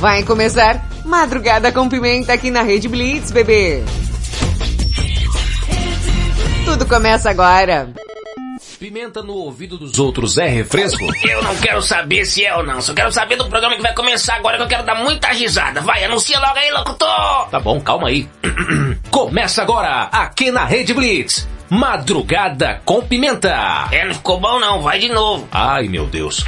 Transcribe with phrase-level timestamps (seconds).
[0.00, 3.82] Vai começar Madrugada com Pimenta aqui na Rede Blitz, bebê.
[6.64, 7.92] Tudo começa agora.
[8.78, 11.04] Pimenta no ouvido dos outros é refresco?
[11.28, 12.80] Eu não quero saber se é ou não.
[12.80, 15.82] Só quero saber do programa que vai começar agora que eu quero dar muita risada.
[15.82, 17.50] Vai, anuncia logo aí, locutor!
[17.50, 18.26] Tá bom, calma aí.
[19.10, 21.46] Começa agora, aqui na Rede Blitz.
[21.68, 23.86] Madrugada com Pimenta.
[23.92, 24.80] É, não ficou bom não.
[24.80, 25.46] Vai de novo.
[25.52, 26.42] Ai, meu Deus.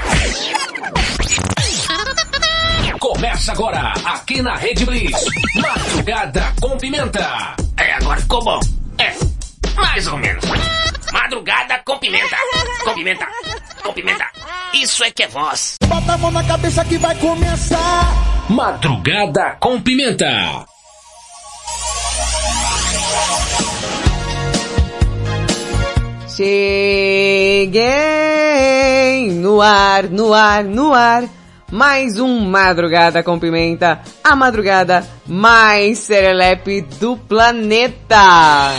[3.42, 5.24] Começa agora, aqui na Rede Blitz.
[5.56, 7.56] Madrugada com Pimenta.
[7.76, 8.60] É, agora ficou bom.
[8.98, 9.12] É,
[9.74, 10.44] mais ou menos.
[11.12, 12.36] Madrugada com pimenta.
[12.84, 13.26] Com pimenta.
[13.82, 14.26] Com pimenta.
[14.74, 15.76] Isso é que é voz.
[15.88, 18.12] Bota a mão na cabeça que vai começar.
[18.48, 20.64] Madrugada com Pimenta.
[26.28, 27.82] Cheguei
[29.32, 31.41] no ar, no ar, no ar.
[31.72, 38.74] Mais um Madrugada com Pimenta, a madrugada mais serelepe do planeta.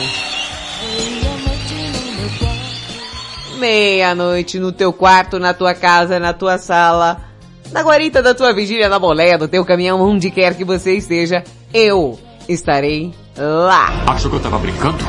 [3.58, 7.20] Meia-noite no teu quarto, na tua casa, na tua sala,
[7.72, 11.44] na guarita da tua vigília, na boleia do teu caminhão, onde quer que você esteja,
[11.74, 13.88] eu estarei lá.
[14.06, 15.04] Achou que eu tava brincando?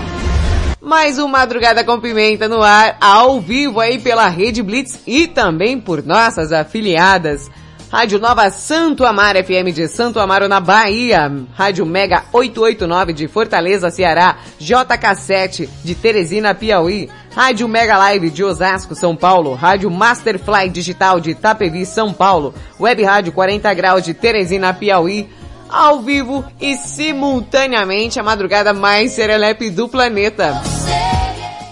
[0.81, 5.79] Mais um Madrugada com Pimenta no ar, ao vivo aí pela Rede Blitz e também
[5.79, 7.51] por nossas afiliadas.
[7.95, 13.89] Rádio Nova Santo Amaro FM de Santo Amaro na Bahia, Rádio Mega 889 de Fortaleza,
[13.89, 21.20] Ceará, JK7 de Teresina, Piauí, Rádio Mega Live de Osasco, São Paulo, Rádio Masterfly Digital
[21.20, 25.29] de Itapevi, São Paulo, Web Rádio 40 Graus de Teresina, Piauí,
[25.69, 30.61] ao vivo e simultaneamente a madrugada mais serelepe do planeta.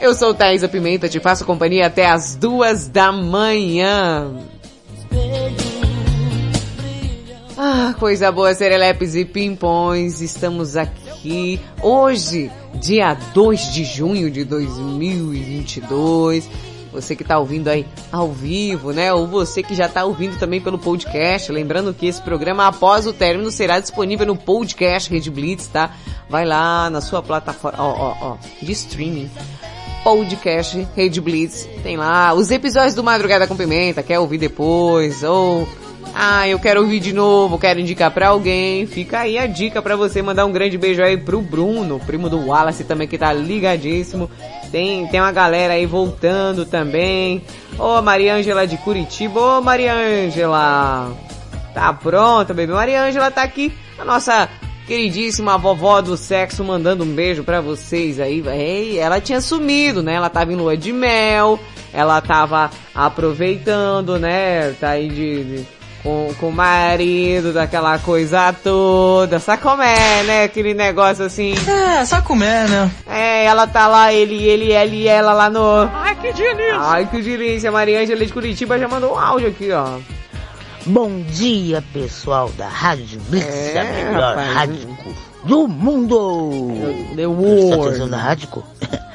[0.01, 4.52] Eu sou Thaisa Pimenta, te faço companhia até as duas da manhã.
[7.65, 16.51] Ah, coisa boa, serelepes e pimpões, estamos aqui hoje, dia 2 de junho de 2022.
[16.93, 19.13] Você que está ouvindo aí ao vivo, né?
[19.13, 21.53] Ou você que já está ouvindo também pelo podcast.
[21.53, 25.95] Lembrando que esse programa, após o término, será disponível no podcast Rede Blitz, tá?
[26.29, 29.31] Vai lá na sua plataforma, ó, ó, ó, de streaming.
[30.03, 31.69] Podcast Rede Blitz.
[31.85, 34.03] Tem lá os episódios do Madrugada com Pimenta.
[34.03, 35.23] Quer ouvir depois?
[35.23, 35.69] Ou
[36.15, 38.87] ah, eu quero ouvir de novo, quero indicar pra alguém.
[38.87, 42.49] Fica aí a dica pra você mandar um grande beijo aí pro Bruno, primo do
[42.49, 44.31] Wallace também que tá ligadíssimo.
[44.71, 47.43] Tem, tem uma galera aí voltando também.
[47.79, 49.41] Ô, Mariângela de Curitiba.
[49.41, 51.13] Ô, Mariângela.
[51.73, 52.73] Tá pronta, bebê.
[52.73, 54.49] Mariângela tá aqui, a nossa
[54.87, 58.43] queridíssima vovó do sexo, mandando um beijo pra vocês aí.
[58.49, 60.15] Ei, ela tinha sumido, né?
[60.15, 61.59] Ela tava em lua de mel,
[61.93, 64.73] ela tava aproveitando, né?
[64.73, 65.67] Tá aí de, de
[66.03, 69.39] com, com o marido, daquela coisa toda.
[69.39, 70.45] Sabe como é, né?
[70.45, 71.55] Aquele negócio assim.
[71.69, 72.91] É, sabe como é, né?
[73.09, 75.89] É, ela tá lá, ele, ele, ela e ela lá no.
[75.93, 76.79] Ai, que delícia!
[76.81, 77.69] Ai, que delícia.
[77.71, 79.99] A Maria Angela de Curitiba já mandou um áudio aqui, ó.
[80.85, 84.53] Bom dia, pessoal da Rádio Blitz, É, a melhor rapaz.
[84.53, 84.99] rádio
[85.45, 86.73] do mundo.
[87.15, 87.87] The Presta War.
[87.89, 88.49] atenção na rádio?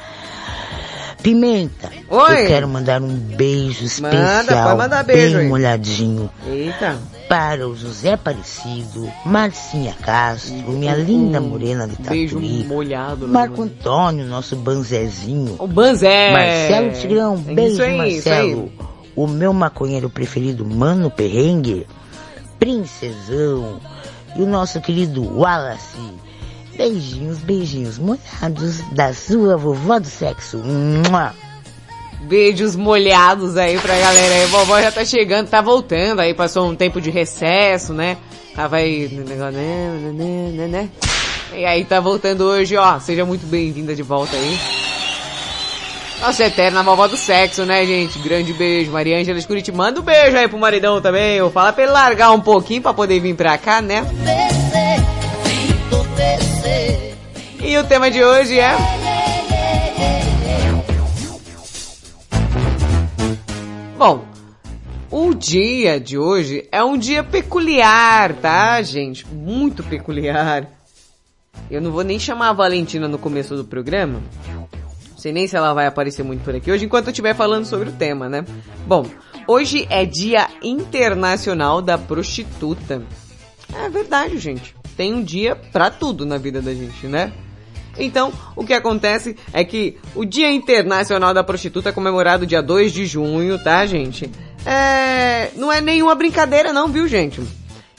[1.28, 2.42] Pimenta, Oi.
[2.44, 6.96] eu quero mandar um beijo Manda, especial, pode mandar beijo bem molhadinho, Eita.
[7.28, 13.26] para o José Aparecido, Marcinha Castro, minha linda morena de Beijo Tatuí, molhado.
[13.26, 13.60] né, Marco?
[13.60, 16.32] Antônio, nosso banzezinho, O Banzé.
[16.32, 17.96] Marcelo Tigrão, É beijo aí.
[17.98, 18.72] Marcelo.
[19.14, 21.86] O meu maconheiro preferido, Mano Perrengue,
[22.58, 23.78] Princesão
[24.34, 25.98] e o nosso querido Wallace.
[26.78, 30.58] Beijinhos, beijinhos molhados da sua vovó do sexo.
[30.58, 31.34] Mua.
[32.20, 34.46] Beijos molhados aí pra galera aí.
[34.46, 38.16] Vovó já tá chegando, tá voltando aí, passou um tempo de recesso, né?
[38.54, 40.88] Tava aí, no negócio, né, né, né, né, né.
[41.52, 43.00] E aí tá voltando hoje, ó.
[43.00, 44.58] Seja muito bem-vinda de volta aí.
[46.20, 48.20] Nossa eterna vovó do sexo, né, gente?
[48.20, 48.92] Grande beijo.
[48.92, 49.78] Maria Ângela de Curitiba.
[49.78, 51.38] Manda um beijo aí pro maridão também.
[51.38, 54.04] Eu fala pra ele largar um pouquinho pra poder vir pra cá, né?
[57.68, 58.74] E o tema de hoje é...
[63.98, 64.24] Bom,
[65.10, 69.26] o dia de hoje é um dia peculiar, tá, gente?
[69.26, 70.66] Muito peculiar.
[71.70, 74.22] Eu não vou nem chamar a Valentina no começo do programa.
[75.10, 77.66] Não sei nem se ela vai aparecer muito por aqui hoje, enquanto eu estiver falando
[77.66, 78.46] sobre o tema, né?
[78.86, 79.04] Bom,
[79.46, 83.02] hoje é Dia Internacional da Prostituta.
[83.74, 84.74] É verdade, gente.
[84.96, 87.30] Tem um dia pra tudo na vida da gente, né?
[87.98, 92.92] Então, o que acontece é que o Dia Internacional da Prostituta é comemorado dia 2
[92.92, 94.30] de junho, tá, gente?
[94.64, 95.50] É...
[95.56, 97.40] Não é nenhuma brincadeira não, viu, gente?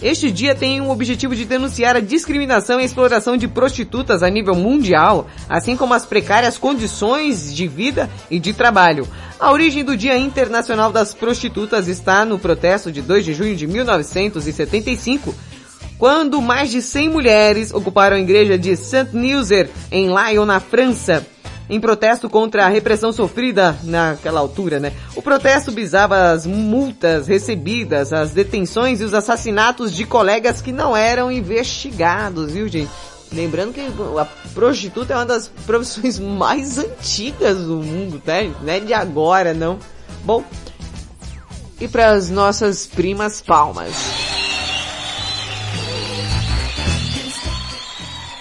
[0.01, 4.56] Este dia tem o objetivo de denunciar a discriminação e exploração de prostitutas a nível
[4.56, 9.06] mundial, assim como as precárias condições de vida e de trabalho.
[9.38, 13.68] A origem do Dia Internacional das Prostitutas está no protesto de 2 de junho de
[13.68, 15.36] 1975,
[16.00, 21.28] quando mais de 100 mulheres ocuparam a igreja de Saint-Nizer, em Lyon, na França,
[21.69, 24.94] em protesto contra a repressão sofrida naquela altura, né?
[25.13, 30.96] O protesto visava as multas recebidas, as detenções e os assassinatos de colegas que não
[30.96, 32.90] eram investigados, viu gente?
[33.31, 34.25] Lembrando que a
[34.56, 38.42] prostituta é uma das profissões mais antigas do mundo, tá?
[38.63, 39.78] Não é de agora, não.
[40.24, 40.44] Bom,
[41.80, 43.94] e para as nossas primas palmas.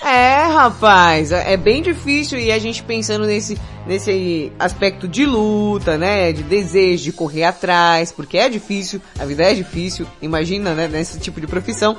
[0.02, 6.32] É, rapaz, é bem difícil e a gente pensando nesse, nesse aspecto de luta, né,
[6.32, 11.18] de desejo, de correr atrás, porque é difícil, a vida é difícil, imagina, né, nesse
[11.18, 11.96] tipo de profissão,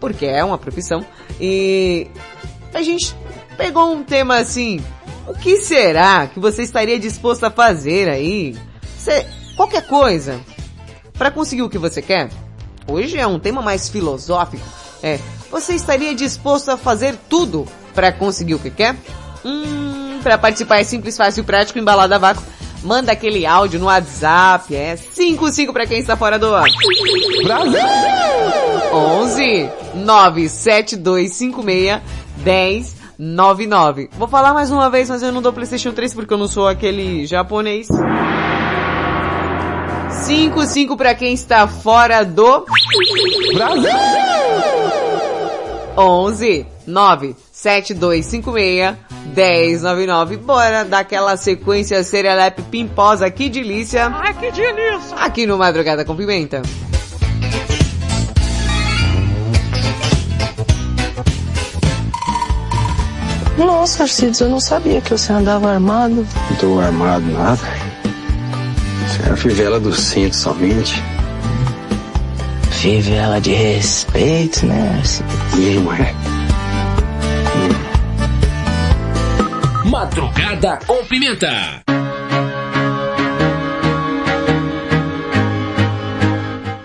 [0.00, 1.06] porque é uma profissão,
[1.40, 2.08] e
[2.74, 3.14] a gente
[3.56, 4.84] pegou um tema assim,
[5.28, 8.56] o que será que você estaria disposto a fazer aí?
[9.56, 10.40] Qualquer coisa,
[11.14, 12.30] para conseguir o que você quer?
[12.88, 14.66] Hoje é um tema mais filosófico,
[15.02, 18.96] é, você estaria disposto a fazer tudo para conseguir o que quer?
[19.44, 22.42] Hum, para participar é simples, fácil, prático, embalado a vácuo.
[22.82, 26.64] Manda aquele áudio no WhatsApp, é 55 para quem está fora do ar.
[27.44, 27.78] Brasil!
[28.92, 32.00] 11 97256
[32.38, 34.08] 1099.
[34.16, 36.66] Vou falar mais uma vez, mas eu não dou PlayStation 3 porque eu não sou
[36.66, 37.86] aquele japonês.
[40.22, 42.64] 55 para quem está fora do
[43.54, 43.90] Brasil!
[46.00, 48.96] 11 9 7256
[49.34, 50.36] 1099.
[50.38, 54.06] Bora dar aquela sequência serelepe pimposa, que delícia.
[54.06, 55.16] Ai, que delícia.
[55.16, 56.62] Aqui no Madrugada com Pimenta.
[63.58, 66.26] Nossa, Arcides, eu não sabia que você andava armado.
[66.50, 67.60] Não tô armado nada.
[69.06, 71.02] Isso é a fivela do cinto somente.
[72.80, 75.02] Fivela de respeito, né,
[75.92, 76.14] é.
[79.86, 81.82] Madrugada com Pimenta.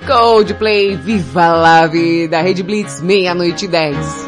[0.06, 4.28] Coldplay, Viva la Vida, Rede Blitz, meia-noite e dez.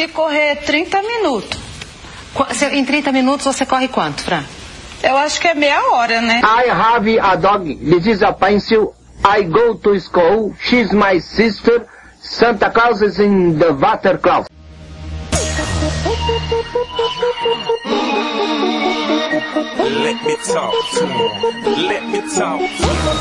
[0.00, 1.58] se correr 30 minutos.
[2.72, 4.42] Em 30 minutos você corre quanto, Fran?
[5.02, 6.40] Eu acho que é meia hora, né?
[6.42, 7.74] I have a dog.
[7.76, 8.94] This is a pencil.
[9.22, 10.54] I go to school.
[10.58, 11.86] She's my sister.
[12.22, 14.50] Santa Claus is in the water closet.
[20.00, 21.88] Let me talk to him.
[21.88, 23.12] Let me talk to him.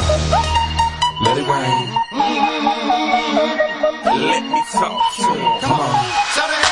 [1.24, 1.88] Let it rain.
[4.28, 5.60] Let me talk to him.
[5.62, 6.69] Come on.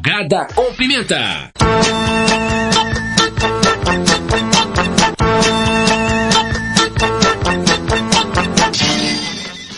[0.00, 1.50] Salgada com Pimenta.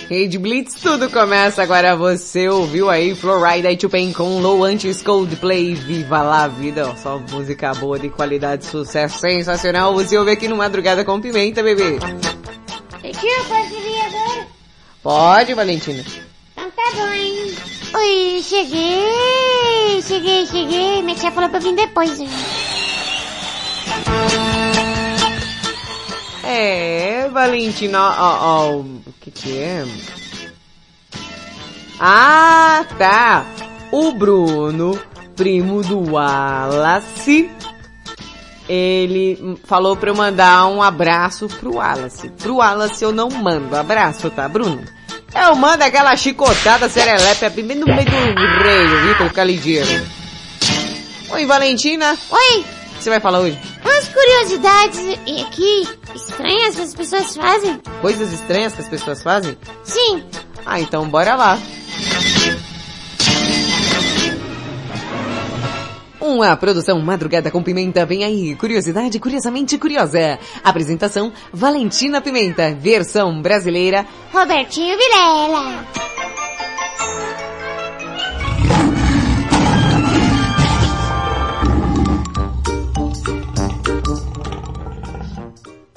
[0.08, 1.96] Rede Blitz, tudo começa agora.
[1.96, 5.74] Você ouviu aí Florida e Tupac com Low Antes Coldplay.
[5.74, 6.94] Viva lá, vida!
[6.96, 9.92] Só música boa de qualidade, sucesso sensacional.
[9.94, 11.98] Você ouve aqui no Madrugada com Pimenta, bebê.
[11.98, 14.46] Tio, pode vir agora?
[15.02, 16.04] Pode, Valentina.
[18.02, 21.02] Oi, cheguei, cheguei, cheguei.
[21.02, 22.18] Minha tia falou pra eu vir depois.
[26.42, 29.84] É, Valentina, ó, ó, o que que é?
[32.00, 33.46] Ah, tá.
[33.92, 34.98] O Bruno,
[35.36, 37.48] primo do Wallace,
[38.68, 42.30] ele falou pra eu mandar um abraço pro Wallace.
[42.30, 44.82] Pro Wallace eu não mando abraço, tá, Bruno?
[45.34, 50.06] Eu mando aquela chicotada serelepe bem no meio do reio, viu, com ligeiro.
[51.30, 52.16] Oi, Valentina.
[52.30, 53.58] Oi, O que você vai falar hoje?
[53.84, 55.00] umas curiosidades
[55.46, 57.80] aqui estranhas que as pessoas fazem.
[58.00, 59.56] Coisas estranhas que as pessoas fazem?
[59.84, 60.22] Sim,
[60.66, 61.58] Ah, então bora lá.
[66.22, 68.54] Uma produção Madrugada com Pimenta vem aí.
[68.54, 70.38] Curiosidade curiosamente curiosa.
[70.62, 72.72] Apresentação Valentina Pimenta.
[72.72, 74.06] Versão brasileira.
[74.32, 75.84] Robertinho Vilela.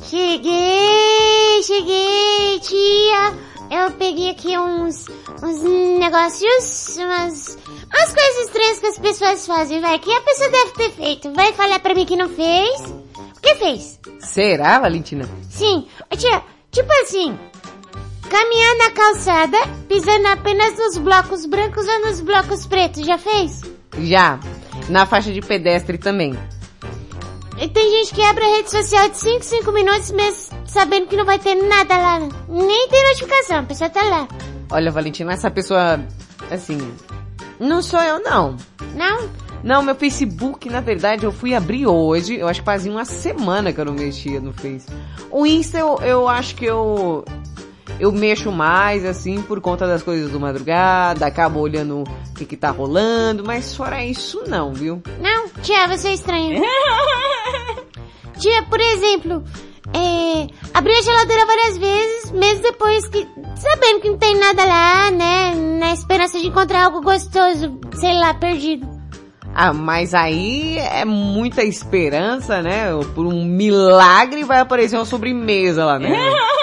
[0.01, 3.44] Cheguei, cheguei, tia.
[3.69, 5.07] Eu peguei aqui uns,
[5.41, 5.61] uns
[5.99, 9.97] negócios, umas, umas coisas estranhas que as pessoas fazem, vai.
[9.99, 11.33] Que a pessoa deve ter feito.
[11.33, 12.81] Vai falar pra mim que não fez.
[13.15, 13.99] O que fez?
[14.19, 15.27] Será, Valentina?
[15.49, 15.87] Sim.
[16.11, 17.37] Ô, tia, tipo assim,
[18.29, 23.61] caminhar na calçada, pisando apenas nos blocos brancos ou nos blocos pretos, já fez?
[23.99, 24.39] Já.
[24.89, 26.37] Na faixa de pedestre também.
[27.57, 31.15] E tem gente que abre a rede social de 5, 5 minutos, mesmo sabendo que
[31.15, 32.19] não vai ter nada lá.
[32.49, 34.27] Nem tem notificação, a pessoa tá lá.
[34.71, 35.99] Olha, Valentina, essa pessoa,
[36.51, 36.77] assim,
[37.59, 38.57] não sou eu não.
[38.93, 39.29] Não?
[39.63, 42.35] Não, meu Facebook, na verdade, eu fui abrir hoje.
[42.35, 44.85] Eu acho que fazia uma semana que eu não mexia no Face.
[45.31, 47.25] O Insta, eu, eu acho que eu,
[47.99, 52.57] eu mexo mais, assim, por conta das coisas do madrugada, acabo olhando o que que
[52.57, 55.01] tá rolando, mas fora isso não, viu?
[55.19, 55.47] Não?
[55.61, 56.61] Tia, você é estranha.
[58.37, 59.43] tia, por exemplo,
[59.93, 65.11] é, abri a geladeira várias vezes, mesmo depois que, sabendo que não tem nada lá,
[65.11, 68.95] né, na esperança de encontrar algo gostoso, sei lá, perdido.
[69.57, 72.87] Ah, mas aí é muita esperança, né?
[73.15, 76.09] Por um milagre vai aparecer uma sobremesa lá, né?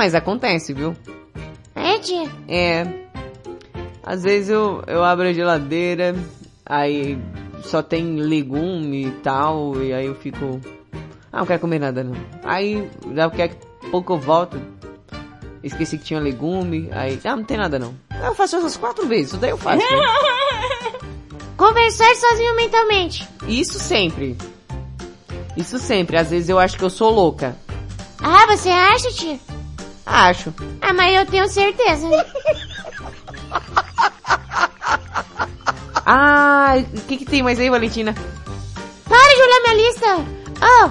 [0.00, 0.96] mas acontece, viu?
[1.74, 2.26] É, tia?
[2.48, 2.86] É.
[4.02, 6.16] Às vezes eu, eu abro a geladeira,
[6.64, 7.18] aí
[7.62, 10.58] só tem legume e tal, e aí eu fico.
[11.30, 12.14] Ah, não quero comer nada não.
[12.42, 13.50] Aí, daqui a
[13.90, 14.58] pouco eu volto.
[15.62, 17.20] Esqueci que tinha legume, aí.
[17.22, 17.94] Ah, não tem nada não.
[18.24, 19.76] Eu faço essas quatro vezes, isso daí eu faço.
[19.76, 19.84] né?
[21.58, 23.28] Conversar sozinho mentalmente.
[23.46, 24.34] Isso sempre.
[25.58, 26.16] Isso sempre.
[26.16, 27.54] Às vezes eu acho que eu sou louca.
[28.22, 29.38] Ah, você acha, tia?
[30.06, 30.52] Acho.
[30.80, 32.06] Ah, mas eu tenho certeza.
[36.12, 38.12] Ah, o que que tem mais aí, Valentina?
[39.08, 40.06] Para de olhar minha lista.
[40.60, 40.90] Oh,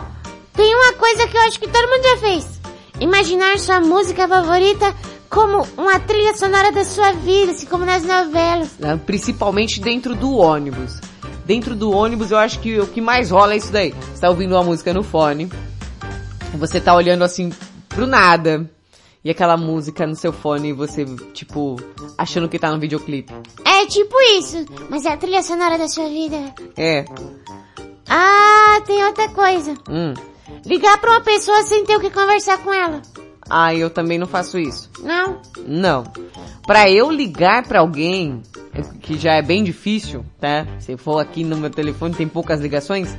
[0.55, 2.61] tem uma coisa que eu acho que todo mundo já fez.
[3.01, 4.95] Imaginar sua música favorita
[5.29, 8.69] como uma trilha sonora da sua vida, assim como nas novelas.
[8.81, 11.01] Ah, Principalmente dentro do ônibus.
[11.45, 13.93] Dentro do ônibus eu acho que o que mais rola é isso daí.
[14.13, 15.51] Você tá ouvindo uma música no fone.
[16.53, 17.51] Você tá olhando assim
[17.89, 18.69] pro nada.
[19.23, 21.75] E aquela música no seu fone e você, tipo,
[22.17, 23.33] achando que tá no videoclipe.
[23.65, 26.37] É tipo isso, mas é a trilha sonora da sua vida.
[26.77, 27.05] É.
[28.07, 29.73] Ah, tem outra coisa.
[29.89, 30.13] Hum.
[30.65, 33.01] Ligar pra uma pessoa sem ter o que conversar com ela.
[33.49, 34.89] Ah, eu também não faço isso.
[35.01, 35.41] Não?
[35.67, 36.03] Não.
[36.67, 38.41] Pra eu ligar pra alguém,
[38.73, 40.67] é- que já é bem difícil, tá?
[40.79, 43.09] Se for aqui no meu telefone tem poucas ligações.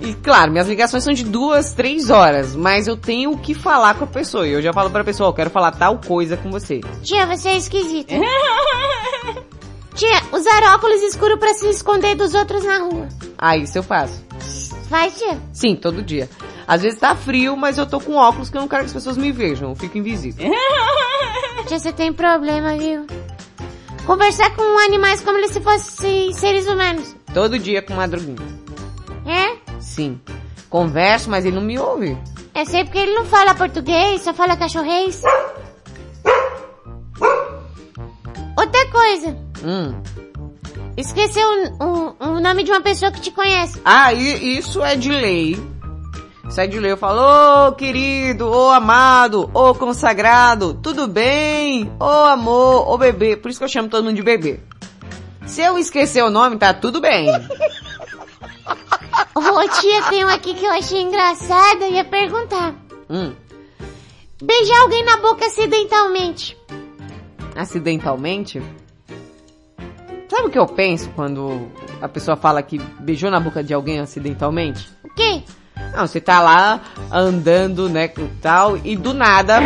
[0.00, 3.94] E claro, minhas ligações são de duas, três horas, mas eu tenho o que falar
[3.94, 4.46] com a pessoa.
[4.48, 6.80] E eu já falo pra pessoa, eu quero falar tal coisa com você.
[7.02, 8.14] Tia, você é esquisita.
[9.94, 13.08] tia, usar óculos escuros pra se esconder dos outros na rua.
[13.36, 14.24] Ah, isso eu faço.
[14.88, 15.38] Vai, tia.
[15.52, 16.28] Sim, todo dia.
[16.70, 18.92] Às vezes tá frio, mas eu tô com óculos que eu não quero que as
[18.92, 20.48] pessoas me vejam, eu fico invisível.
[21.66, 23.08] Tia, você tem problema, viu?
[24.06, 27.16] Conversar com animais como se fossem seres humanos.
[27.34, 28.38] Todo dia com madruguinha.
[29.26, 29.56] É?
[29.80, 30.20] Sim.
[30.68, 32.16] Converso, mas ele não me ouve.
[32.54, 35.22] Eu sei porque ele não fala português, só fala cachorrês.
[38.56, 39.36] Outra coisa.
[39.64, 40.00] Hum.
[40.96, 41.46] Esqueceu
[41.80, 43.80] o, o- o nome de uma pessoa que te conhece.
[43.84, 45.58] Ah, e isso é de lei.
[46.56, 46.92] É de lei.
[46.92, 51.90] Eu falo, ô querido, ô amado, ô consagrado, tudo bem?
[51.98, 53.36] Ô amor, ô bebê.
[53.36, 54.60] Por isso que eu chamo todo mundo de bebê.
[55.46, 57.28] Se eu esquecer o nome, tá tudo bem.
[59.34, 62.74] Ô tia, tem um aqui que eu achei engraçado e ia perguntar.
[63.08, 63.32] Hum.
[64.42, 66.56] Beijar alguém na boca acidentalmente.
[67.56, 68.62] Acidentalmente?
[70.28, 71.68] Sabe o que eu penso quando
[72.00, 74.88] a pessoa fala que beijou na boca de alguém acidentalmente?
[75.02, 75.42] O quê?
[75.94, 79.60] Não, você tá lá andando, né, e tal, e do nada...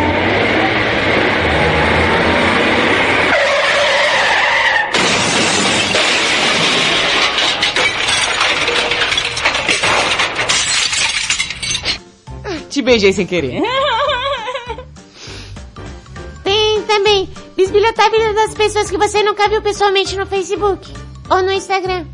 [12.75, 13.63] Te beijei sem querer.
[16.43, 20.93] Tem também bisbilhotar a vida das pessoas que você nunca viu pessoalmente no Facebook
[21.31, 22.05] ou no Instagram.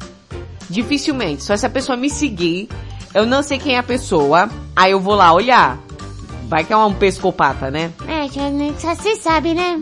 [0.68, 1.44] Dificilmente.
[1.44, 2.68] Só se a pessoa me seguir,
[3.14, 5.78] eu não sei quem é a pessoa, aí eu vou lá olhar.
[6.48, 7.92] Vai que é um pescopata, né?
[8.08, 9.80] É, já você sabe, né?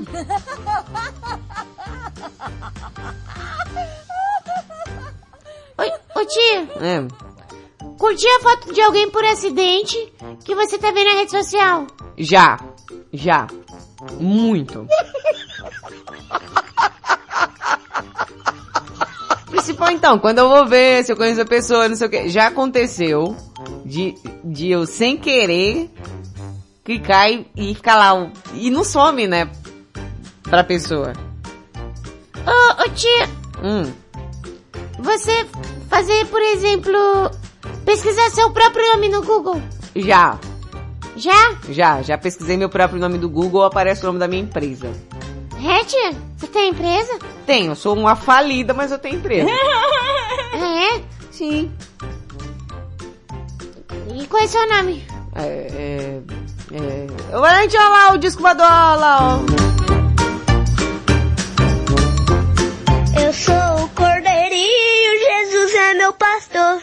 [5.79, 7.07] Oi, ô tia, É.
[7.99, 9.97] curti a foto de alguém por acidente
[10.45, 11.87] que você tá vendo na rede social.
[12.17, 12.59] Já.
[13.13, 13.47] Já.
[14.21, 14.87] Muito.
[19.69, 22.29] Principal então, quando eu vou ver se eu conheço a pessoa, não sei o que.
[22.31, 23.37] Já aconteceu
[23.85, 25.91] de, de eu sem querer
[26.83, 28.31] clicar e, e ficar lá.
[28.55, 29.51] E não some, né?
[30.45, 31.13] Pra pessoa.
[32.47, 33.29] Ô, ô tia,
[33.63, 33.93] Hum.
[35.01, 35.47] você
[35.91, 37.31] fazer, por exemplo,
[37.85, 39.61] pesquisar seu próprio nome no Google.
[39.95, 40.39] Já.
[41.15, 41.57] Já?
[41.69, 42.01] Já.
[42.01, 44.91] Já pesquisei meu próprio nome do Google, aparece o nome da minha empresa.
[45.85, 46.13] Tia?
[46.37, 47.19] Você tem empresa?
[47.45, 49.51] Tenho, eu sou uma falida, mas eu tenho empresa.
[50.61, 51.03] Ah, é?
[51.31, 51.71] Sim.
[54.17, 55.07] E qual é o seu nome?
[55.37, 56.21] É, é,
[56.73, 57.07] é...
[57.37, 59.41] Olha olha lá o disco voador, olha lá, ó.
[63.21, 66.83] Eu sou o cordeirinho, Jesus é meu pastor.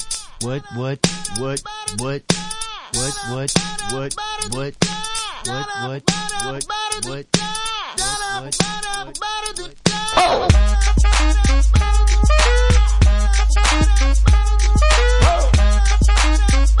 [0.41, 0.99] what, what,
[1.37, 1.61] what,
[1.99, 2.23] what,
[2.95, 3.53] what, what,
[3.91, 4.15] what,
[4.51, 4.73] what, what,
[5.45, 6.05] what,
[6.43, 6.65] what,
[7.05, 7.41] what,
[16.53, 16.80] I'm gonna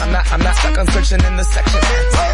[0.00, 1.80] I'm not, I'm not stuck on searching in the section.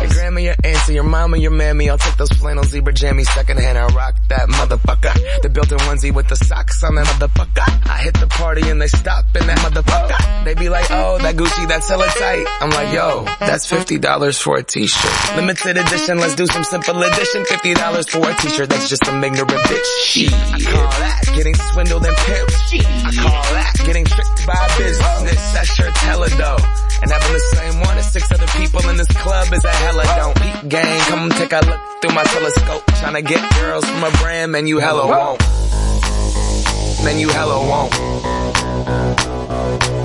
[0.02, 1.88] Your grandma, your auntie, your mama, your mammy.
[1.88, 5.42] I'll take those flannel zebra jammies secondhand and rock that motherfucker.
[5.42, 7.88] The built-in onesie with the socks on that motherfucker.
[7.88, 10.44] I hit the party and they stop in that motherfucker.
[10.44, 12.46] They be like, oh, that Gucci, that's hella tight.
[12.60, 15.36] I'm like, yo, that's $50 for a t-shirt.
[15.36, 17.44] Limited edition, let's do some simple edition.
[17.44, 19.84] $50 for a t-shirt, that's just some ignorant bitch.
[20.02, 20.32] Shit.
[20.32, 22.84] I call that getting swindled and pimped.
[23.06, 25.52] I call that getting tricked by business.
[25.54, 26.58] That shirt's hella dough.
[27.04, 30.04] And having the same one as six other people in this club is a hella
[30.16, 31.00] don't eat gang.
[31.02, 32.82] Come take a look through my telescope.
[32.98, 35.38] Trying to get girls from a brand, man, you hella won't.
[37.04, 37.92] Man, you hella won't.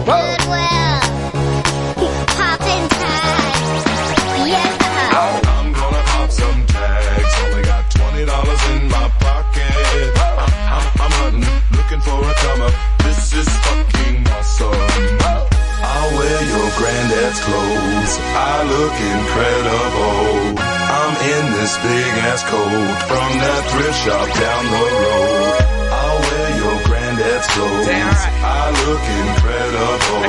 [0.05, 0.78] Goodwill.
[17.29, 18.13] Granddad's clothes.
[18.33, 20.57] I look incredible.
[20.89, 25.61] I'm in this big ass coat from that thrift shop down the road.
[25.93, 27.87] I'll wear your granddad's clothes.
[27.89, 30.25] I look incredible.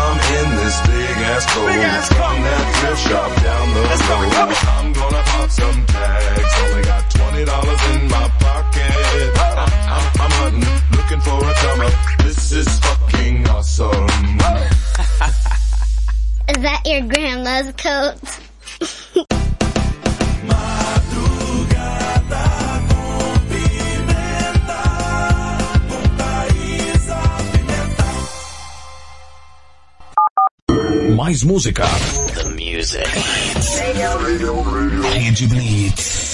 [0.00, 1.68] I'm in this big ass coat
[2.16, 4.56] from that thrift shop down the road.
[4.80, 6.52] I'm gonna pop some tags.
[6.64, 8.92] Only got twenty dollars in my pocket.
[9.36, 11.94] I'm, I'm, I'm hunting, looking for a come up.
[12.24, 14.08] This is fucking awesome.
[16.46, 18.20] Is that your grandma's coat?
[31.16, 31.84] Mais música.
[32.34, 33.06] The music.
[35.00, 36.33] Rede Blitz.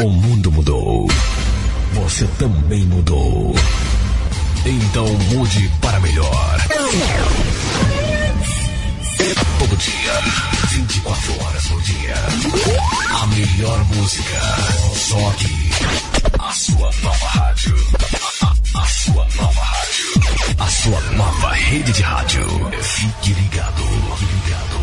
[0.00, 1.06] O mundo mudou.
[1.92, 3.54] Você também mudou.
[4.66, 6.58] Então mude para melhor.
[9.58, 10.20] Todo dia,
[10.70, 12.14] 24 horas por dia.
[13.22, 14.40] A melhor música.
[14.96, 15.70] Só aqui.
[16.40, 17.76] A sua nova rádio.
[18.74, 20.56] A, sua nova rádio.
[20.58, 22.44] A sua nova rede de rádio.
[22.80, 23.82] Fique ligado.
[24.16, 24.82] Fique ligado.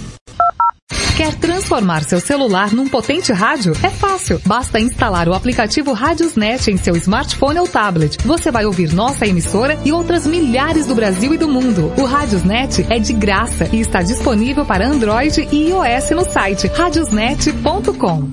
[1.21, 3.73] Quer transformar seu celular num potente rádio?
[3.83, 4.41] É fácil.
[4.43, 8.17] Basta instalar o aplicativo Radiosnet em seu smartphone ou tablet.
[8.25, 11.93] Você vai ouvir nossa emissora e outras milhares do Brasil e do mundo.
[11.95, 18.31] O Radiosnet é de graça e está disponível para Android e iOS no site radiosnet.com.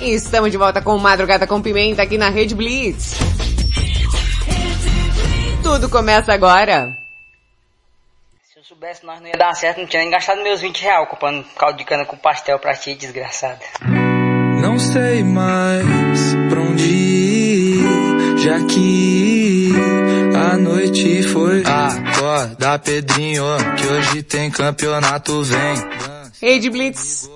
[0.00, 3.14] Estamos de volta com Madrugada com Pimenta aqui na Rede Blitz.
[5.62, 7.03] Tudo começa agora.
[8.74, 11.78] Soubesse nós não ia dar certo, não tinha nem gastado meus 20 reais comprando caldo
[11.78, 13.60] de cana com pastel pra ti, desgraçada.
[14.60, 19.70] Não sei mais pra onde ir, já que
[20.36, 21.62] a noite foi.
[21.64, 23.44] Acorda, Pedrinho,
[23.76, 25.74] que hoje tem campeonato, vem.
[26.42, 27.30] Rede Blitz.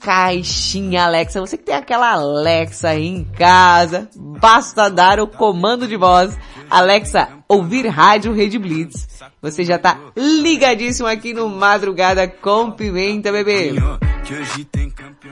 [0.00, 1.40] caixinha Alexa.
[1.40, 6.36] Você que tem aquela Alexa aí em casa, basta dar o comando de voz.
[6.68, 9.06] Alexa, ouvir rádio Rede Blitz.
[9.42, 13.74] Você já tá ligadíssimo aqui no Madrugada com Pimenta, bebê.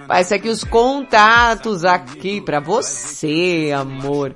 [0.07, 4.35] Vai aqui os contatos aqui pra você, amor.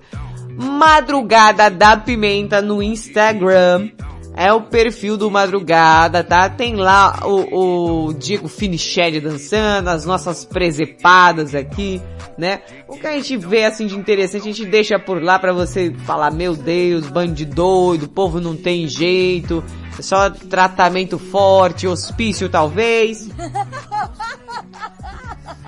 [0.57, 3.91] Madrugada da Pimenta no Instagram.
[4.35, 6.49] É o perfil do Madrugada, tá?
[6.49, 12.01] Tem lá o, o Diego Finichelli dançando, as nossas presepadas aqui,
[12.39, 12.63] né?
[12.89, 15.93] O que a gente vê assim de interessante, a gente deixa por lá pra você
[16.07, 19.63] falar, meu Deus, bando de doido, o povo não tem jeito,
[19.99, 23.29] é só tratamento forte, hospício talvez.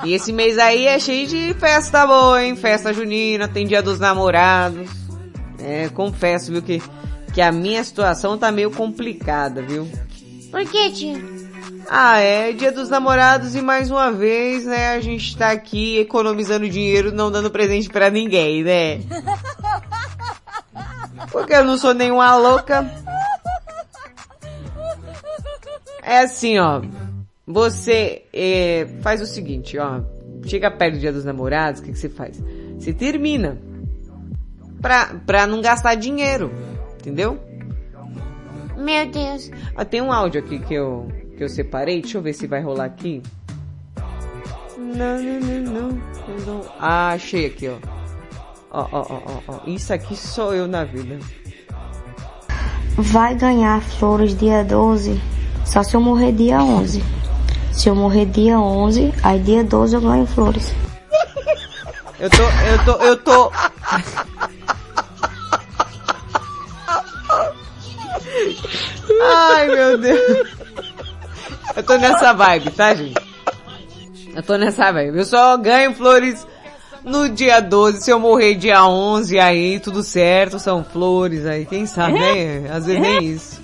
[0.04, 2.56] E esse mês aí é cheio de festa boa, hein?
[2.56, 4.90] Festa junina, tem dia dos namorados.
[5.58, 6.82] É, confesso, viu, que,
[7.34, 9.88] que a minha situação tá meio complicada, viu?
[10.52, 11.18] Por que, tia?
[11.90, 16.68] Ah, é dia dos namorados e mais uma vez, né, a gente tá aqui economizando
[16.68, 19.00] dinheiro, não dando presente pra ninguém, né?
[21.32, 22.88] Porque eu não sou nenhuma louca.
[26.02, 26.82] É assim, ó.
[27.46, 30.00] Você é, faz o seguinte, ó.
[30.46, 32.40] Chega perto do dia dos namorados, o que, que você faz?
[32.78, 33.58] Você termina.
[34.80, 36.52] Pra, pra não gastar dinheiro.
[37.04, 37.38] Entendeu?
[38.78, 39.50] Meu Deus.
[39.76, 42.00] Ah, tem um áudio aqui que eu, que eu separei.
[42.00, 43.22] Deixa eu ver se vai rolar aqui.
[44.78, 45.90] Não, não, não, não.
[46.46, 46.62] não.
[46.80, 47.76] Ah, achei aqui, ó.
[48.70, 49.60] Ó, ó, ó, ó, ó.
[49.66, 51.18] Isso aqui sou eu na vida.
[52.96, 55.20] Vai ganhar flores dia 12,
[55.66, 57.04] só se eu morrer dia 11.
[57.70, 60.72] Se eu morrer dia 11, aí dia 12 eu ganho flores.
[62.18, 63.52] Eu tô, eu tô, eu tô.
[69.22, 70.48] Ai, meu Deus.
[71.76, 73.14] Eu tô nessa vibe, tá, gente?
[74.34, 75.18] Eu tô nessa vibe.
[75.18, 76.46] Eu só ganho flores
[77.04, 78.02] no dia 12.
[78.02, 81.66] Se eu morrer dia 11, aí tudo certo, são flores aí.
[81.66, 82.70] Quem sabe, né?
[82.72, 83.60] Às vezes nem isso.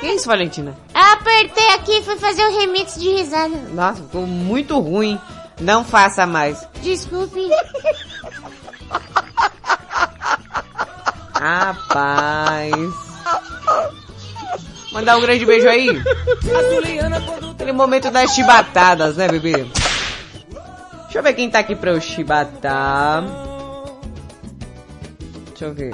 [0.00, 0.74] Que isso, Valentina?
[0.94, 3.56] Apertei aqui e fui fazer o remix de risada.
[3.72, 5.18] Nossa, ficou muito ruim.
[5.60, 6.66] Não faça mais.
[6.82, 7.48] Desculpe.
[11.34, 13.09] Rapaz.
[14.92, 15.88] Mandar um grande beijo aí.
[17.52, 19.66] Aquele momento das chibatadas, né, bebê?
[21.04, 23.24] Deixa eu ver quem tá aqui pra eu chibatar.
[25.50, 25.92] Deixa eu ver.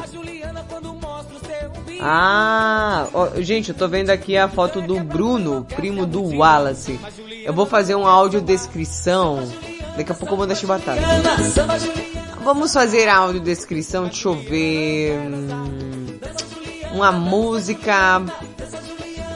[2.00, 7.00] Ah, ó, gente, eu tô vendo aqui a foto do Bruno, primo do Wallace.
[7.44, 9.50] Eu vou fazer um áudio descrição.
[9.96, 11.00] Daqui a pouco eu vou dar chibatada.
[12.44, 15.18] Vamos fazer a áudio descrição, deixa eu ver.
[15.18, 16.18] hum,
[16.92, 18.22] Uma música.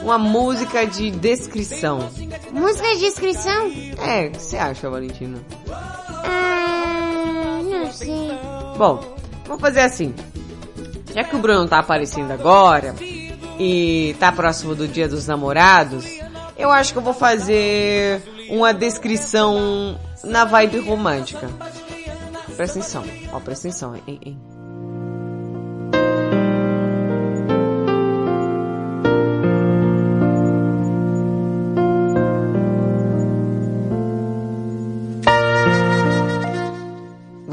[0.01, 2.09] Uma música de descrição.
[2.51, 3.71] Música de descrição?
[4.03, 5.37] É, o que você acha, Valentina?
[6.23, 8.31] Ah, não sei.
[8.77, 10.13] Bom, vamos fazer assim.
[11.13, 12.95] Já que o Bruno tá aparecendo agora
[13.59, 16.05] e tá próximo do dia dos namorados,
[16.57, 21.49] eu acho que eu vou fazer uma descrição na vibe romântica.
[22.55, 24.39] Presta atenção, ó, presta atenção, hein, hein.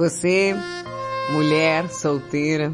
[0.09, 0.57] Você,
[1.33, 2.73] mulher, solteira.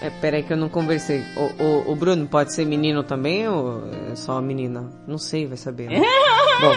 [0.00, 1.22] É, peraí que eu não conversei.
[1.36, 4.90] O, o, o Bruno pode ser menino também ou é só menina?
[5.06, 5.90] Não sei, vai saber.
[5.90, 6.00] Né?
[6.62, 6.74] Bom,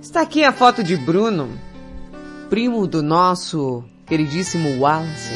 [0.00, 1.50] está aqui a foto de Bruno,
[2.48, 5.34] primo do nosso queridíssimo Wallace.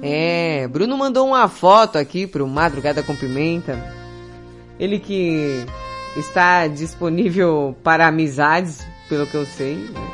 [0.00, 3.78] É, Bruno mandou uma foto aqui pro Madrugada com Pimenta.
[4.78, 5.62] Ele que
[6.16, 9.74] está disponível para amizades, pelo que eu sei.
[9.74, 10.08] né?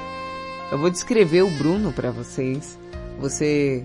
[0.72, 2.76] Eu vou descrever o Bruno para vocês.
[3.20, 3.84] Você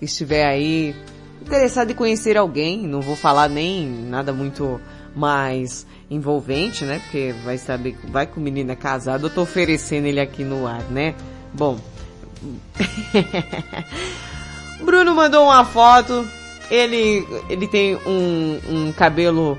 [0.00, 0.94] estiver aí
[1.42, 4.80] interessado em conhecer alguém, não vou falar nem nada muito
[5.14, 7.00] mais envolvente, né?
[7.00, 10.66] Porque vai saber, vai que o menino é casado, eu tô oferecendo ele aqui no
[10.66, 11.14] ar, né?
[11.52, 11.78] Bom.
[14.84, 16.26] Bruno mandou uma foto,
[16.70, 19.58] ele, ele tem um, um cabelo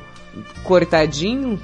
[0.64, 1.60] cortadinho,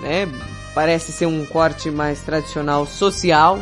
[0.00, 0.28] né?
[0.74, 3.58] Parece ser um corte mais tradicional social.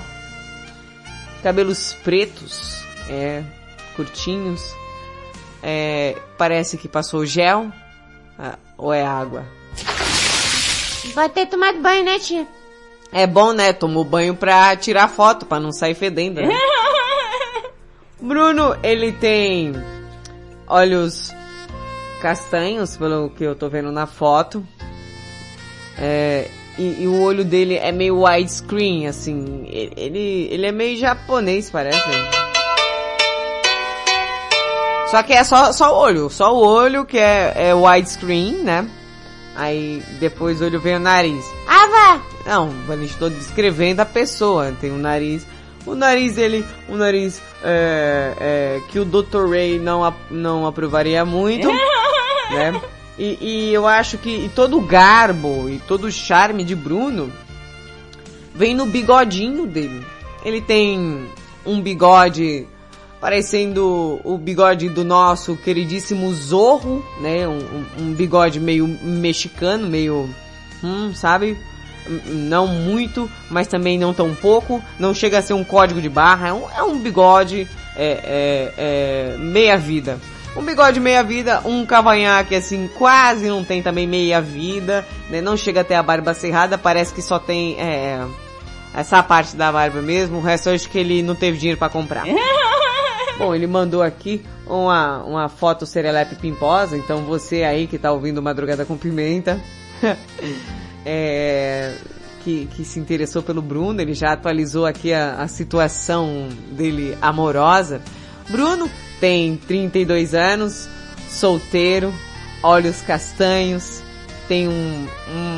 [1.43, 3.43] Cabelos pretos, é,
[3.97, 4.63] curtinhos.
[5.63, 7.73] É, parece que passou gel.
[8.39, 9.45] ah, ou é água?
[11.15, 12.47] Vai ter tomado banho, né, tia?
[13.11, 13.73] É bom, né?
[13.73, 16.55] Tomou banho pra tirar foto, pra não sair fedendo, né?
[18.21, 19.73] Bruno, ele tem
[20.67, 21.33] olhos
[22.21, 24.67] castanhos, pelo que eu tô vendo na foto.
[25.97, 29.67] É, e, e o olho dele é meio widescreen, assim.
[29.69, 32.01] Ele, ele, ele é meio japonês, parece.
[35.11, 36.31] Só que é só, só o olho.
[36.31, 38.89] Só o olho que é, é widescreen, né?
[39.57, 41.45] Aí depois o olho vem o nariz.
[41.67, 42.23] Ava!
[42.47, 44.73] Não, eu estou descrevendo a pessoa.
[44.81, 45.45] Tem o nariz.
[45.85, 49.49] O nariz dele, o nariz é, é, que o Dr.
[49.49, 51.67] Ray não, não aprovaria muito,
[52.51, 52.81] né?
[53.19, 57.33] E, e eu acho que todo o garbo e todo o charme de Bruno
[58.55, 60.05] vem no bigodinho dele.
[60.45, 61.27] Ele tem
[61.67, 62.67] um bigode
[63.21, 67.49] parecendo o bigode do nosso queridíssimo Zorro, né?
[67.49, 70.29] Um, um- um bigode meio mexicano, meio,
[70.83, 71.57] hum, sabe?
[72.27, 74.83] não muito, mas também não tão pouco.
[74.99, 78.75] Não chega a ser um código de barra, é um, é um bigode é, é,
[78.79, 80.19] é, meia vida.
[80.59, 85.41] Um bigode meia vida, um cavanhaque assim, quase não tem também meia vida, né?
[85.41, 88.21] Não chega até a barba cerrada, parece que só tem é,
[88.93, 91.89] essa parte da barba mesmo, o resto eu acho que ele não teve dinheiro para
[91.89, 92.25] comprar.
[93.39, 98.43] Bom, ele mandou aqui uma, uma foto serelepe pimposa, então você aí que tá ouvindo
[98.43, 99.61] Madrugada com Pimenta,
[101.07, 101.95] é,
[102.43, 108.03] que, que se interessou pelo Bruno, ele já atualizou aqui a, a situação dele amorosa.
[108.49, 108.91] Bruno
[109.21, 110.89] tem 32 anos,
[111.29, 112.13] solteiro,
[112.63, 114.03] olhos castanhos,
[114.47, 115.07] tem um,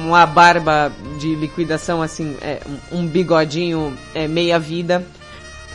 [0.06, 5.06] uma barba de liquidação assim, é, um bigodinho é, meia vida,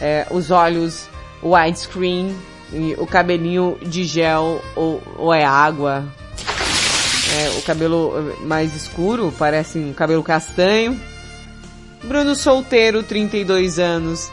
[0.01, 1.07] é, os olhos
[1.41, 2.35] widescreen,
[2.73, 6.03] e o cabelinho de gel ou, ou é água.
[7.37, 10.99] É, o cabelo mais escuro, parece um cabelo castanho.
[12.03, 14.31] Bruno solteiro, 32 anos,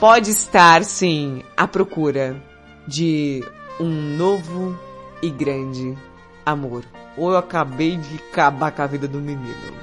[0.00, 2.36] pode estar sim à procura
[2.86, 3.42] de
[3.80, 4.78] um novo
[5.22, 5.96] e grande
[6.44, 6.84] amor.
[7.16, 9.74] Ou eu acabei de acabar com a vida do menino.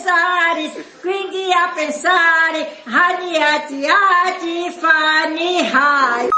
[0.00, 0.70] Pensare,
[1.00, 6.28] quindi a pensare, radiati, ati, fani, hai.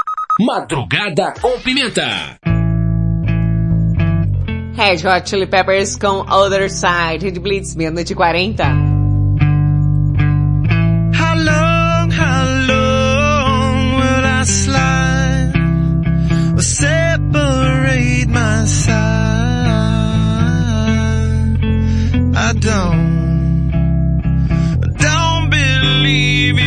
[0.45, 2.37] Madrugada com Pimenta.
[4.75, 8.63] Red Hot Chili Peppers com Other Side, Red Blitz, meia-noite e 40.
[11.13, 15.53] How long, how long will I slide
[16.55, 19.03] or separate my side?
[22.35, 23.02] I don't,
[26.13, 26.62] leave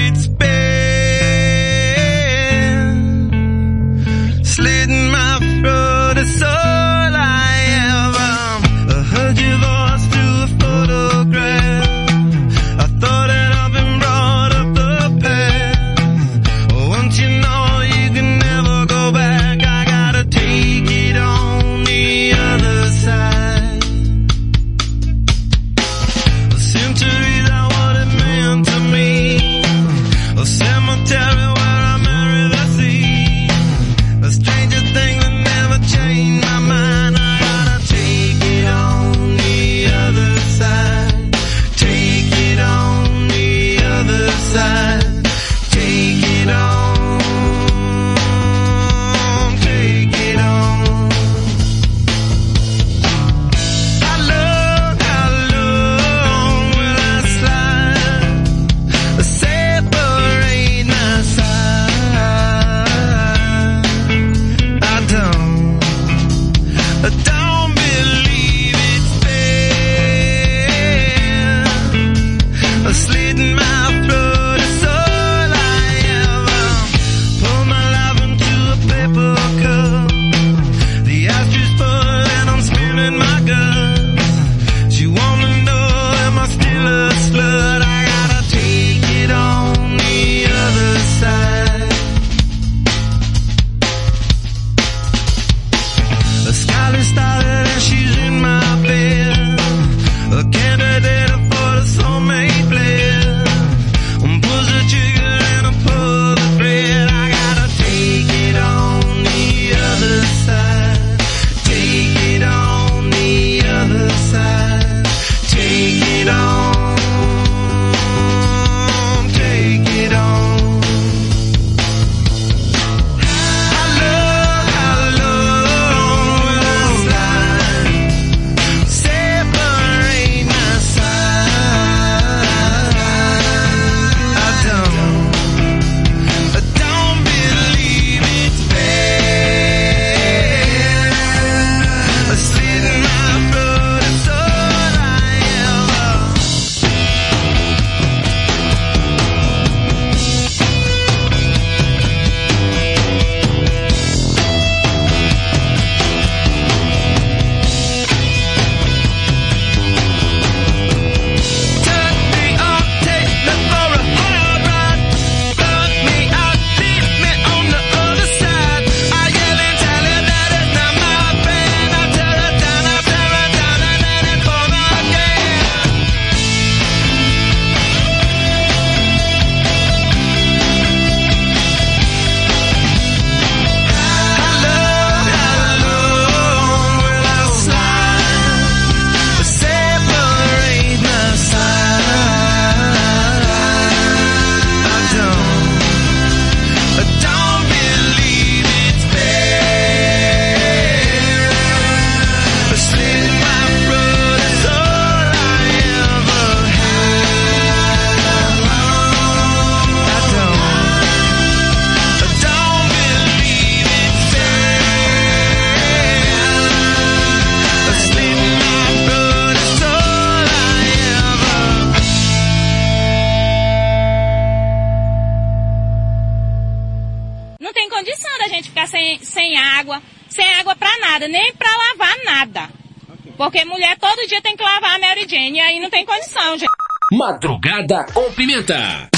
[238.63, 239.16] 80.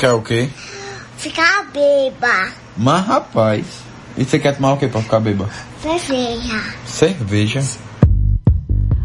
[0.00, 0.48] Quer o quê?
[1.18, 2.48] Ficar beba.
[2.74, 3.66] Mas rapaz,
[4.16, 5.46] e você quer tomar o quê pra ficar beba?
[5.82, 6.64] Cerveja.
[6.86, 7.62] Cerveja?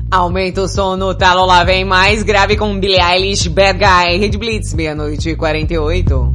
[0.09, 4.17] Aumenta o som no talo, tá, lá vem mais grave com Billie Eilish, Bad Guy,
[4.19, 6.34] Red Blitz, meia-noite e 48.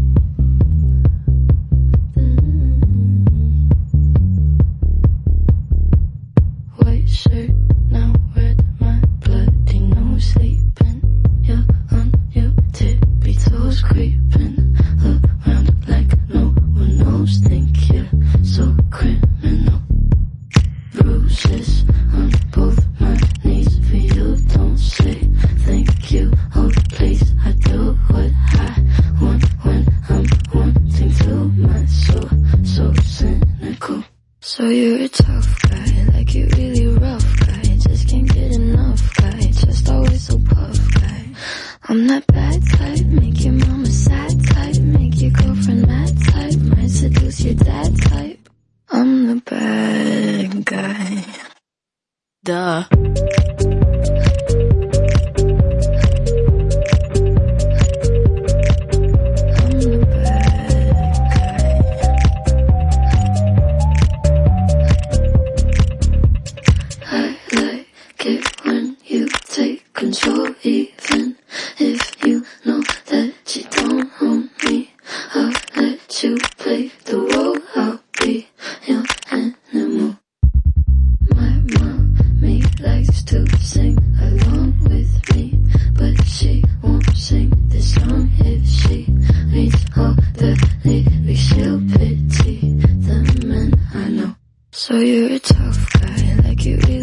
[96.60, 96.99] executed.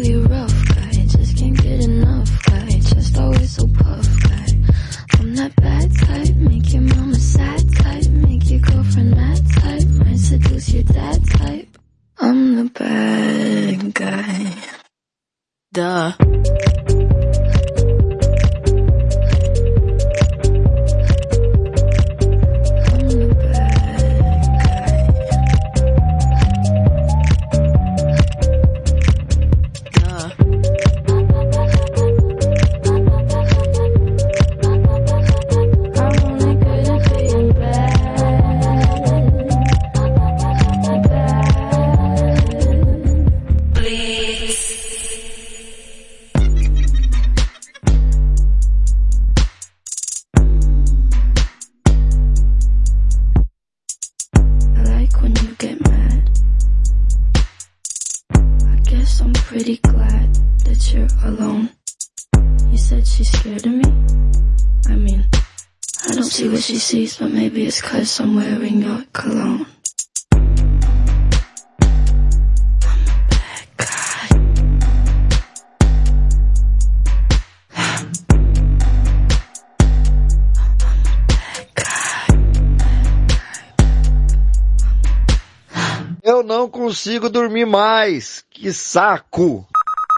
[87.18, 88.44] Consigo dormir mais.
[88.50, 89.66] Que saco.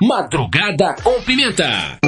[0.03, 1.99] Madrugada com pimenta.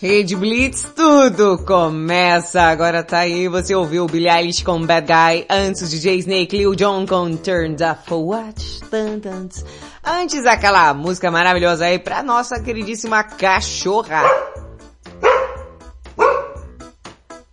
[0.00, 2.62] Rede Blitz, tudo começa.
[2.62, 6.74] Agora tá aí, você ouviu Billie Eilish com Bad Guy, antes o DJ Snake, Lil
[6.74, 8.80] Jon com Turned Up for Watch.
[8.90, 9.64] Tan, tan, tss.
[10.04, 14.22] Antes aquela música maravilhosa aí pra nossa queridíssima cachorra.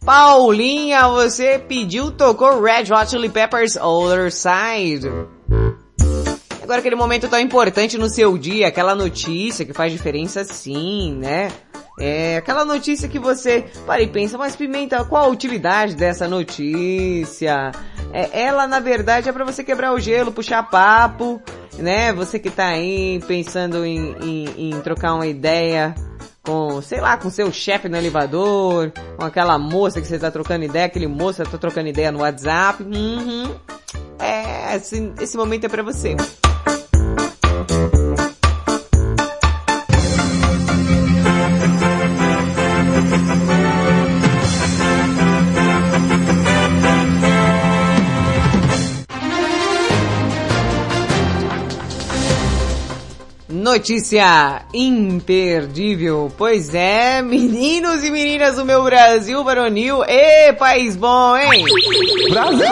[0.06, 5.10] Paulinha, você pediu, tocou Red Hot Chili Peppers Other Side.
[6.62, 11.52] Agora aquele momento tão importante no seu dia, aquela notícia que faz diferença sim, né?
[12.00, 17.72] É aquela notícia que você para e pensa, mas Pimenta, qual a utilidade dessa notícia?
[18.14, 21.42] É, ela na verdade é para você quebrar o gelo, puxar papo,
[21.80, 22.14] né?
[22.14, 25.96] Você que tá aí pensando em, em, em trocar uma ideia
[26.46, 30.64] com, sei lá, com seu chefe no elevador, com aquela moça que você tá trocando
[30.64, 32.84] ideia, aquele moço que tá trocando ideia no WhatsApp.
[32.84, 33.56] Uhum.
[34.20, 36.16] É, esse, esse momento é para você.
[53.76, 56.32] Notícia imperdível.
[56.38, 60.02] Pois é, meninos e meninas do meu Brasil varonil.
[60.06, 61.66] Ê, país bom, hein?
[62.30, 62.66] Brasil!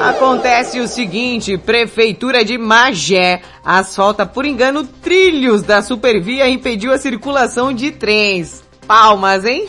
[0.00, 6.96] Acontece o seguinte, Prefeitura de Magé asfalta por engano trilhos da supervia e impediu a
[6.96, 8.64] circulação de trens.
[8.86, 9.68] Palmas, hein?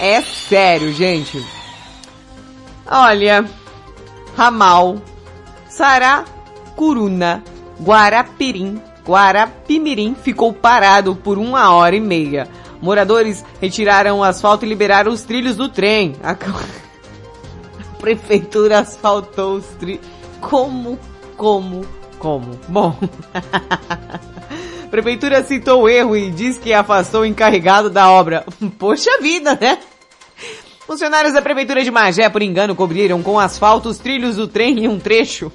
[0.00, 1.40] É sério, gente.
[2.84, 3.48] Olha,
[4.36, 5.00] ramal,
[5.68, 6.24] Sará
[6.78, 7.42] Curuna,
[7.82, 12.46] Guarapirim, Guarapimirim ficou parado por uma hora e meia.
[12.80, 16.14] Moradores retiraram o asfalto e liberaram os trilhos do trem.
[16.22, 16.36] A, a
[17.98, 20.06] prefeitura asfaltou os trilhos.
[20.40, 20.96] Como,
[21.36, 21.84] como,
[22.20, 22.56] como?
[22.68, 22.96] Bom.
[24.88, 28.44] prefeitura citou o erro e diz que afastou o encarregado da obra.
[28.78, 29.78] Poxa vida, né?
[30.86, 34.88] Funcionários da prefeitura de Magé, por engano, cobriram com asfalto os trilhos do trem em
[34.88, 35.50] um trecho.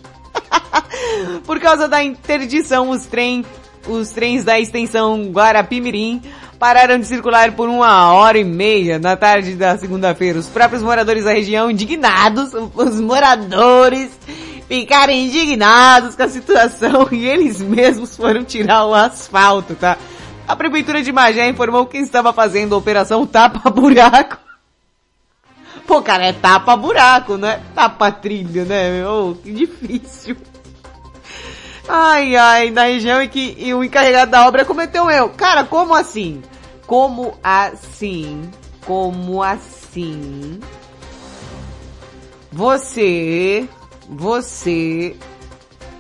[1.46, 3.46] Por causa da interdição, os, trem,
[3.88, 6.22] os trens da extensão Guarapimirim
[6.60, 10.40] pararam de circular por uma hora e meia na tarde da segunda-feira.
[10.40, 14.10] Os próprios moradores da região, indignados, os moradores
[14.68, 19.98] ficaram indignados com a situação e eles mesmos foram tirar o asfalto, tá?
[20.48, 24.38] A prefeitura de Magé informou que estava fazendo a operação tapa-buraco.
[25.86, 29.06] Pô, cara, é tapa-buraco, não é tapa-trilho, né?
[29.08, 30.38] Oh, que difícil.
[31.88, 35.30] Ai, ai, na região em que o encarregado da obra cometeu um erro.
[35.30, 36.42] Cara, como assim?
[36.88, 38.50] Como assim?
[38.86, 40.60] Como assim?
[42.52, 43.68] Você,
[44.08, 45.16] você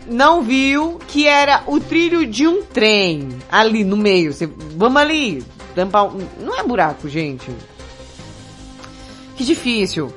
[0.05, 4.31] não viu que era o trilho de um trem ali no meio.
[4.31, 6.09] Você, vamos ali, tampar,
[6.39, 7.49] não é buraco, gente.
[9.36, 10.13] Que difícil.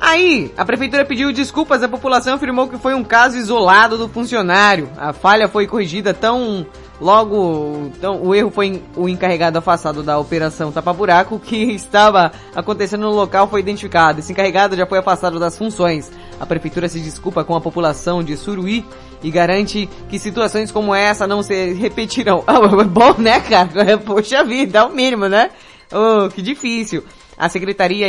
[0.00, 4.88] Aí, a prefeitura pediu desculpas à população afirmou que foi um caso isolado do funcionário.
[4.96, 6.66] A falha foi corrigida tão
[6.98, 13.02] logo, tão, o erro foi o encarregado afastado da operação Tapa Buraco que estava acontecendo
[13.02, 14.20] no local foi identificado.
[14.20, 16.10] Esse encarregado já foi afastado das funções.
[16.40, 18.86] A prefeitura se desculpa com a população de Suruí
[19.22, 22.42] e garante que situações como essa não se repetirão.
[22.46, 23.98] Ah, bom, né, cara?
[24.04, 25.50] Poxa vida, é o mínimo, né?
[25.92, 27.04] Oh, que difícil.
[27.40, 28.06] A Secretaria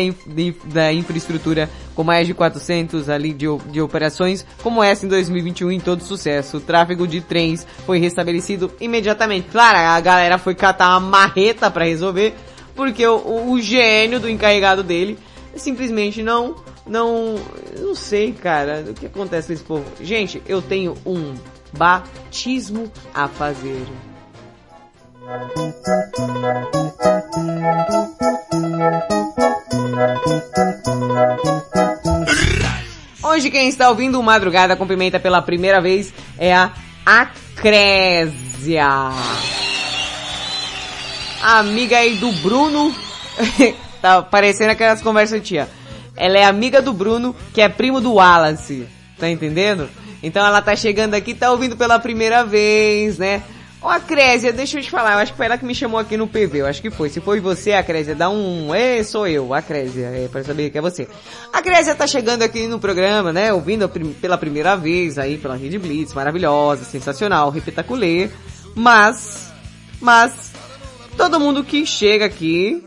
[0.66, 5.80] da Infraestrutura, com mais de 400 ali de, de operações, como essa em 2021 em
[5.80, 6.58] todo sucesso.
[6.58, 9.48] O tráfego de trens foi restabelecido imediatamente.
[9.52, 12.34] Claro, a galera foi catar uma marreta para resolver,
[12.76, 15.18] porque o, o- o gênio do encarregado dele
[15.56, 16.56] simplesmente não,
[16.86, 17.36] não,
[17.80, 19.86] não sei, cara, o que acontece com esse povo.
[20.02, 21.34] Gente, eu tenho um
[21.74, 23.82] batismo a fazer.
[33.24, 36.72] Hoje quem está ouvindo Madrugada com Pimenta pela primeira vez é a
[37.06, 38.88] Acrésia.
[41.42, 42.94] Amiga aí do Bruno.
[44.02, 45.70] Tá parecendo aquelas conversas tinha.
[46.18, 48.88] Ela é amiga do Bruno, que é primo do Wallace.
[49.20, 49.88] Tá entendendo?
[50.24, 53.44] Então ela tá chegando aqui, tá ouvindo pela primeira vez, né?
[53.84, 56.00] Ó, a Crésia, deixa eu te falar, eu acho que foi ela que me chamou
[56.00, 57.10] aqui no PV, eu acho que foi.
[57.10, 60.70] Se foi você, a Crésia, dá um, é, sou eu, a Crésia, é, pra saber
[60.70, 61.08] que é você.
[61.52, 65.56] A Crésia tá chegando aqui no programa, né, ouvindo prim- pela primeira vez aí pela
[65.56, 68.30] Rede Blitz, maravilhosa, sensacional, repetaculê,
[68.76, 69.52] mas,
[70.00, 70.52] mas,
[71.18, 72.84] todo mundo que chega aqui,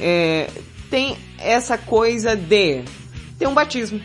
[0.00, 0.48] é,
[0.88, 2.82] tem essa coisa de
[3.38, 4.00] ter um batismo.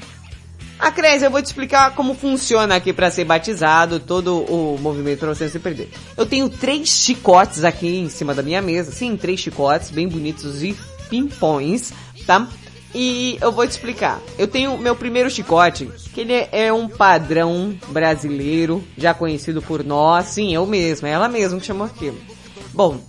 [0.81, 5.19] A Cres, eu vou te explicar como funciona aqui para ser batizado, todo o movimento
[5.19, 5.91] para você não se perder.
[6.17, 10.63] Eu tenho três chicotes aqui em cima da minha mesa, sim, três chicotes bem bonitos
[10.63, 10.75] e
[11.07, 11.93] pimpões,
[12.25, 12.47] tá?
[12.95, 14.19] E eu vou te explicar.
[14.39, 20.29] Eu tenho meu primeiro chicote, que ele é um padrão brasileiro, já conhecido por nós,
[20.29, 22.17] sim, eu mesmo, é ela mesma que chamou aquilo.
[22.73, 22.99] Bom,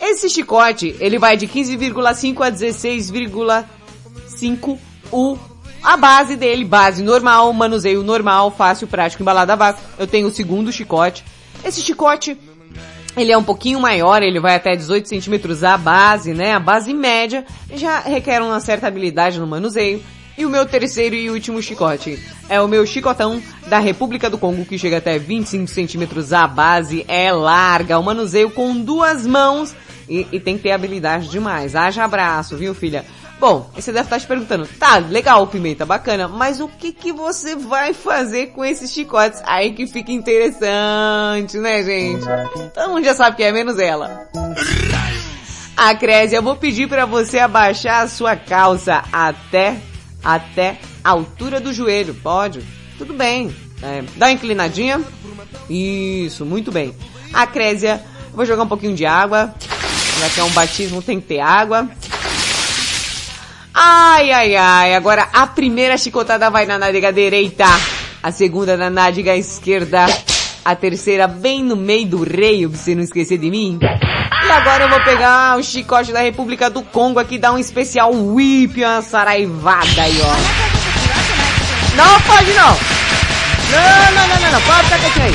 [0.00, 4.78] esse chicote, ele vai de 15,5 a 16,5
[5.12, 5.38] o
[5.82, 9.82] a base dele, base normal, manuseio normal, fácil, prático, embalado a vácuo.
[9.98, 11.24] Eu tenho o segundo chicote.
[11.64, 12.38] Esse chicote,
[13.16, 16.54] ele é um pouquinho maior, ele vai até 18 centímetros a base, né?
[16.54, 20.02] A base média já requer uma certa habilidade no manuseio.
[20.38, 22.18] E o meu terceiro e último chicote
[22.48, 27.04] é o meu chicotão da República do Congo, que chega até 25 centímetros a base,
[27.08, 29.74] é larga, o manuseio com duas mãos
[30.08, 31.76] e, e tem que ter habilidade demais.
[31.76, 33.04] Haja abraço, viu filha?
[33.40, 37.56] Bom, você deve estar se perguntando, tá, legal, Pimenta, bacana, mas o que que você
[37.56, 39.42] vai fazer com esses chicotes?
[39.46, 42.26] Aí que fica interessante, né, gente?
[42.74, 44.28] Todo mundo já sabe que é, menos ela.
[45.74, 49.78] A Crésia, eu vou pedir para você abaixar a sua calça até,
[50.22, 52.62] até a altura do joelho, pode?
[52.98, 53.56] Tudo bem.
[53.82, 55.00] É, dá uma inclinadinha.
[55.70, 56.94] Isso, muito bem.
[57.32, 59.54] A Crésia, eu vou jogar um pouquinho de água.
[60.18, 61.88] Já que é um batismo, tem que ter água.
[63.74, 64.94] Ai, ai, ai.
[64.94, 67.66] Agora a primeira chicotada vai na nádega direita.
[68.22, 70.06] A segunda na nádega esquerda.
[70.64, 73.78] A terceira bem no meio do reio, pra você não esquecer de mim.
[73.82, 78.12] E agora eu vou pegar o chicote da República do Congo aqui, dar um especial
[78.12, 81.96] whip, uma saraivada aí, ó.
[81.96, 82.76] Não pode não.
[83.70, 84.60] Não, não, não, não, não.
[84.60, 85.34] Pode ficar quietinho aí.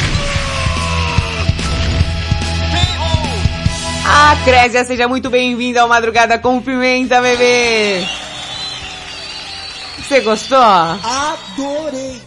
[4.08, 8.06] Ah, Crésia, seja muito bem-vinda ao Madrugada com Pimenta, bebê.
[10.08, 10.60] Você gostou?
[10.60, 12.22] Adorei!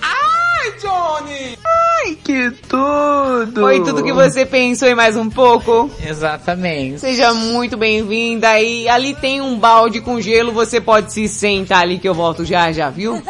[0.00, 1.58] Ai, Johnny!
[1.64, 3.60] Ai, que tudo!
[3.60, 5.90] Foi tudo que você pensou e mais um pouco?
[6.00, 7.00] Exatamente.
[7.00, 11.98] Seja muito bem-vinda e ali tem um balde com gelo, você pode se sentar ali
[11.98, 13.20] que eu volto já, já, viu?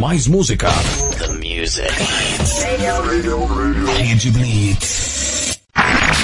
[0.00, 0.70] Mais música.
[1.18, 1.92] The music.
[3.98, 5.15] Rede Blitz.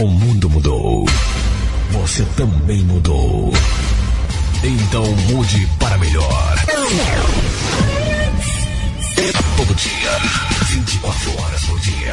[0.00, 1.04] O mundo mudou.
[1.90, 3.52] Você também mudou.
[4.62, 6.54] Então mude para melhor.
[9.56, 10.18] Todo dia,
[10.68, 12.12] 24 horas por dia.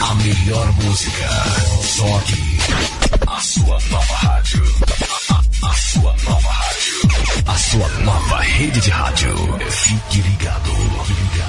[0.00, 1.28] A melhor música.
[1.82, 2.58] Só aqui.
[3.26, 4.64] A sua nova rádio.
[5.62, 7.44] A, sua nova rádio.
[7.46, 9.36] A sua nova rede de rádio.
[9.68, 10.70] Fique ligado.
[11.04, 11.48] Fique ligado.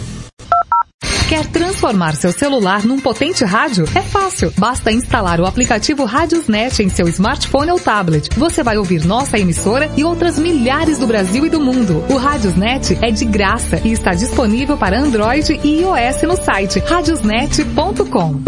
[1.31, 3.85] Quer transformar seu celular num potente rádio?
[3.95, 4.51] É fácil.
[4.57, 8.27] Basta instalar o aplicativo Radiosnet em seu smartphone ou tablet.
[8.37, 12.03] Você vai ouvir nossa emissora e outras milhares do Brasil e do mundo.
[12.09, 18.41] O Radiosnet é de graça e está disponível para Android e iOS no site radiosnet.com.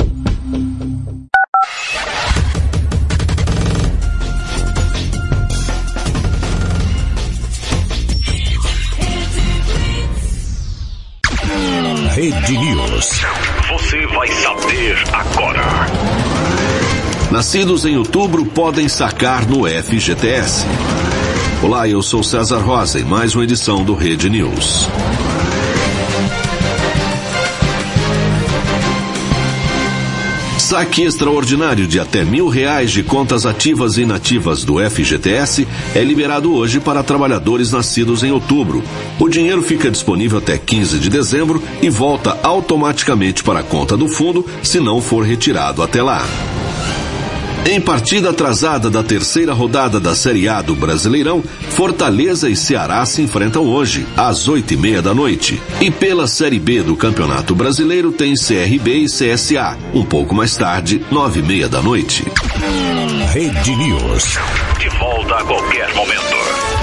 [12.23, 13.21] Rede News.
[13.67, 15.61] Você vai saber agora.
[17.29, 20.65] Nascidos em outubro podem sacar no FGTS.
[21.61, 24.87] Olá, eu sou César Rosa e mais uma edição do Rede News.
[30.63, 36.53] Saque extraordinário de até mil reais de contas ativas e inativas do FGTS é liberado
[36.53, 38.81] hoje para trabalhadores nascidos em outubro.
[39.19, 44.07] O dinheiro fica disponível até 15 de dezembro e volta automaticamente para a conta do
[44.07, 46.25] fundo se não for retirado até lá.
[47.65, 53.21] Em partida atrasada da terceira rodada da Série A do Brasileirão, Fortaleza e Ceará se
[53.21, 55.61] enfrentam hoje, às oito e meia da noite.
[55.79, 61.01] E pela Série B do Campeonato Brasileiro tem CRB e CSA, um pouco mais tarde,
[61.09, 62.25] nove e meia da noite.
[63.31, 64.37] Rede News.
[64.77, 66.82] De volta a qualquer momento.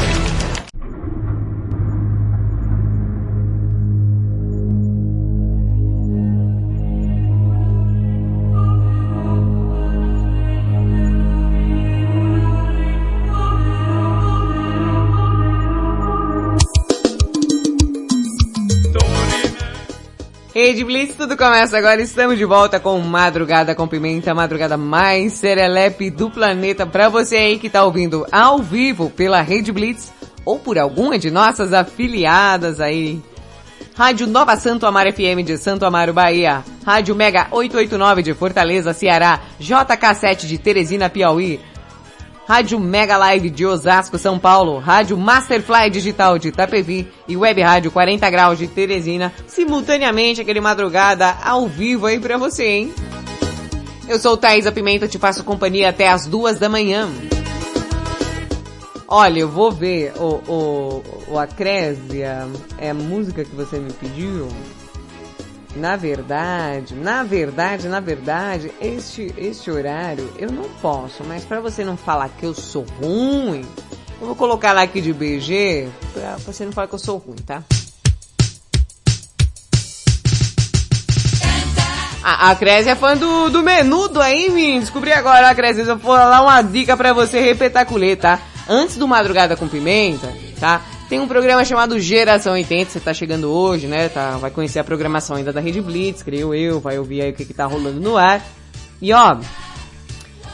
[20.62, 22.02] Rede Blitz, tudo começa agora.
[22.02, 26.86] Estamos de volta com Madrugada com Pimenta, madrugada mais serelepe do planeta.
[26.86, 30.12] Pra você aí que tá ouvindo ao vivo pela Rede Blitz
[30.44, 33.22] ou por alguma de nossas afiliadas aí.
[33.94, 36.62] Rádio Nova Santo Amaro FM de Santo Amaro, Bahia.
[36.84, 39.40] Rádio Mega 889 de Fortaleza, Ceará.
[39.58, 41.58] JK7 de Teresina, Piauí.
[42.51, 47.92] Rádio Mega Live de Osasco, São Paulo, Rádio Masterfly Digital de Itapevi e Web Rádio
[47.92, 52.94] 40 Graus de Teresina, simultaneamente aquele madrugada ao vivo aí pra você, hein?
[54.09, 57.09] Eu sou Thaisa Pimenta, te faço companhia até as duas da manhã.
[59.07, 62.48] Olha, eu vou ver o, o, o Acrésia,
[62.78, 64.48] é a música que você me pediu?
[65.76, 71.84] Na verdade, na verdade, na verdade, este, este horário eu não posso, mas para você
[71.84, 73.64] não falar que eu sou ruim,
[74.20, 77.36] eu vou colocar lá aqui de BG, pra você não falar que eu sou ruim,
[77.36, 77.62] tá?
[82.22, 84.80] A, a Crésia é fã do, do menudo aí, menino.
[84.80, 85.82] Descobri agora, a Crésia.
[85.82, 88.38] Eu vou falar uma dica pra você repetaculê, tá?
[88.68, 90.82] Antes do Madrugada com Pimenta, tá?
[91.11, 94.08] Tem um programa chamado Geração 80, você tá chegando hoje, né?
[94.08, 97.34] Tá, vai conhecer a programação ainda da Rede Blitz, creio eu, vai ouvir aí o
[97.34, 98.40] que, que tá rolando no ar.
[99.02, 99.40] E ó, a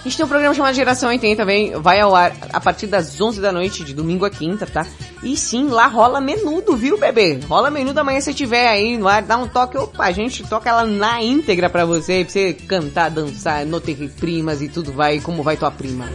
[0.03, 3.39] gente tem um programa chamado Geração 80 também, vai ao ar a partir das 11
[3.39, 4.87] da noite, de domingo a quinta, tá?
[5.23, 7.39] E sim, lá rola menudo, viu, bebê?
[7.47, 10.71] Rola menudo amanhã se tiver aí no ar, dá um toque, opa, a gente toca
[10.71, 15.21] ela na íntegra pra você, pra você cantar, dançar, no ter primas e tudo vai,
[15.21, 16.09] como vai tua prima.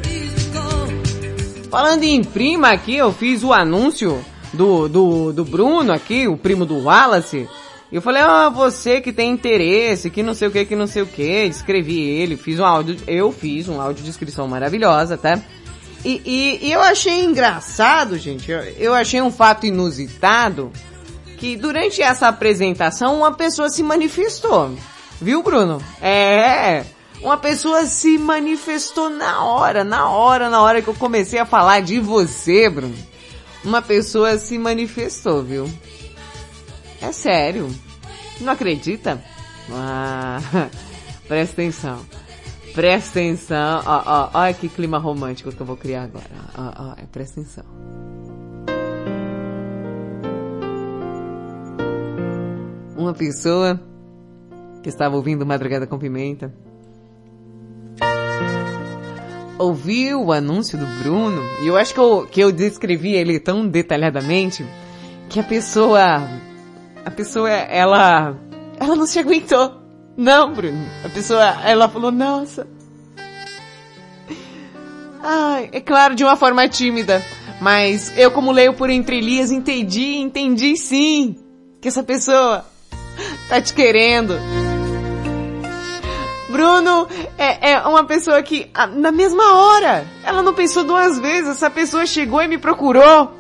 [1.70, 6.66] Falando em prima aqui, eu fiz o anúncio do, do, do Bruno aqui, o primo
[6.66, 7.48] do Wallace.
[7.92, 11.02] Eu falei, ah, você que tem interesse, que não sei o que, que não sei
[11.02, 15.38] o que, escrevi ele, fiz um áudio, eu fiz um áudio de descrição maravilhosa, tá?
[16.04, 20.72] E, e, e eu achei engraçado, gente, eu, eu achei um fato inusitado,
[21.38, 24.74] que durante essa apresentação uma pessoa se manifestou.
[25.20, 25.84] Viu, Bruno?
[26.02, 26.86] É,
[27.22, 31.82] uma pessoa se manifestou na hora, na hora, na hora que eu comecei a falar
[31.82, 33.11] de você, Bruno.
[33.64, 35.70] Uma pessoa se manifestou, viu?
[37.02, 37.70] É sério.
[38.40, 39.22] Não acredita?
[39.72, 40.40] Ah,
[41.28, 42.06] presta atenção.
[42.74, 43.84] Presta atenção.
[43.86, 46.26] Ó, ó, olha que clima romântico que eu vou criar agora.
[46.58, 47.66] Ó, ó, presta atenção.
[52.98, 53.80] Uma pessoa
[54.82, 56.54] que estava ouvindo Madrugada com Pimenta
[59.62, 63.68] ouviu o anúncio do Bruno, e eu acho que eu, que eu descrevi ele tão
[63.68, 64.66] detalhadamente,
[65.30, 66.28] que a pessoa,
[67.06, 68.36] a pessoa, ela,
[68.80, 69.80] ela não se aguentou.
[70.18, 70.86] Não, Bruno.
[71.06, 72.68] A pessoa, ela falou, nossa.
[75.24, 77.24] Ai, é claro, de uma forma tímida.
[77.62, 81.36] Mas eu, como leio por entrelinhas, entendi, entendi sim,
[81.80, 82.66] que essa pessoa
[83.48, 84.34] tá te querendo.
[86.52, 91.70] Bruno é, é uma pessoa que, na mesma hora, ela não pensou duas vezes, essa
[91.70, 93.32] pessoa chegou e me procurou.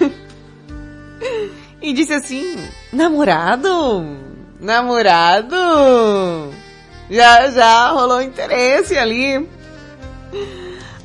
[1.80, 4.04] e disse assim, namorado?
[4.60, 5.56] Namorado?
[7.08, 9.48] Já, já rolou interesse ali.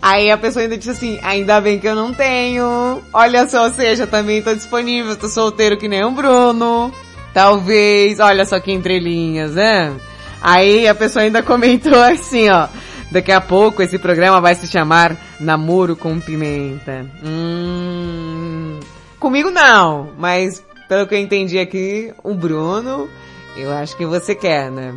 [0.01, 3.03] Aí a pessoa ainda disse assim, ainda bem que eu não tenho.
[3.13, 6.91] Olha só, ou seja, também tô disponível, tô solteiro que nem o Bruno.
[7.33, 9.93] Talvez, olha só que entrelinhas, né?
[10.41, 12.67] Aí a pessoa ainda comentou assim, ó.
[13.11, 17.05] Daqui a pouco esse programa vai se chamar Namoro com Pimenta.
[17.23, 18.79] Hum,
[19.19, 23.09] comigo não, mas Pelo que eu entendi aqui, o Bruno,
[23.55, 24.93] eu acho que você quer, né?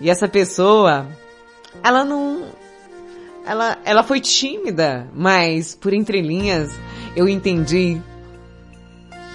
[0.00, 1.04] E essa pessoa,
[1.82, 2.46] ela não,
[3.44, 6.70] ela, ela foi tímida, mas por entrelinhas
[7.16, 8.00] eu entendi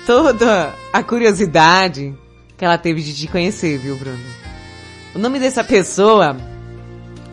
[0.08, 2.18] toda a curiosidade
[2.62, 4.24] que ela teve de te conhecer, viu, Bruno?
[5.16, 6.38] O nome dessa pessoa,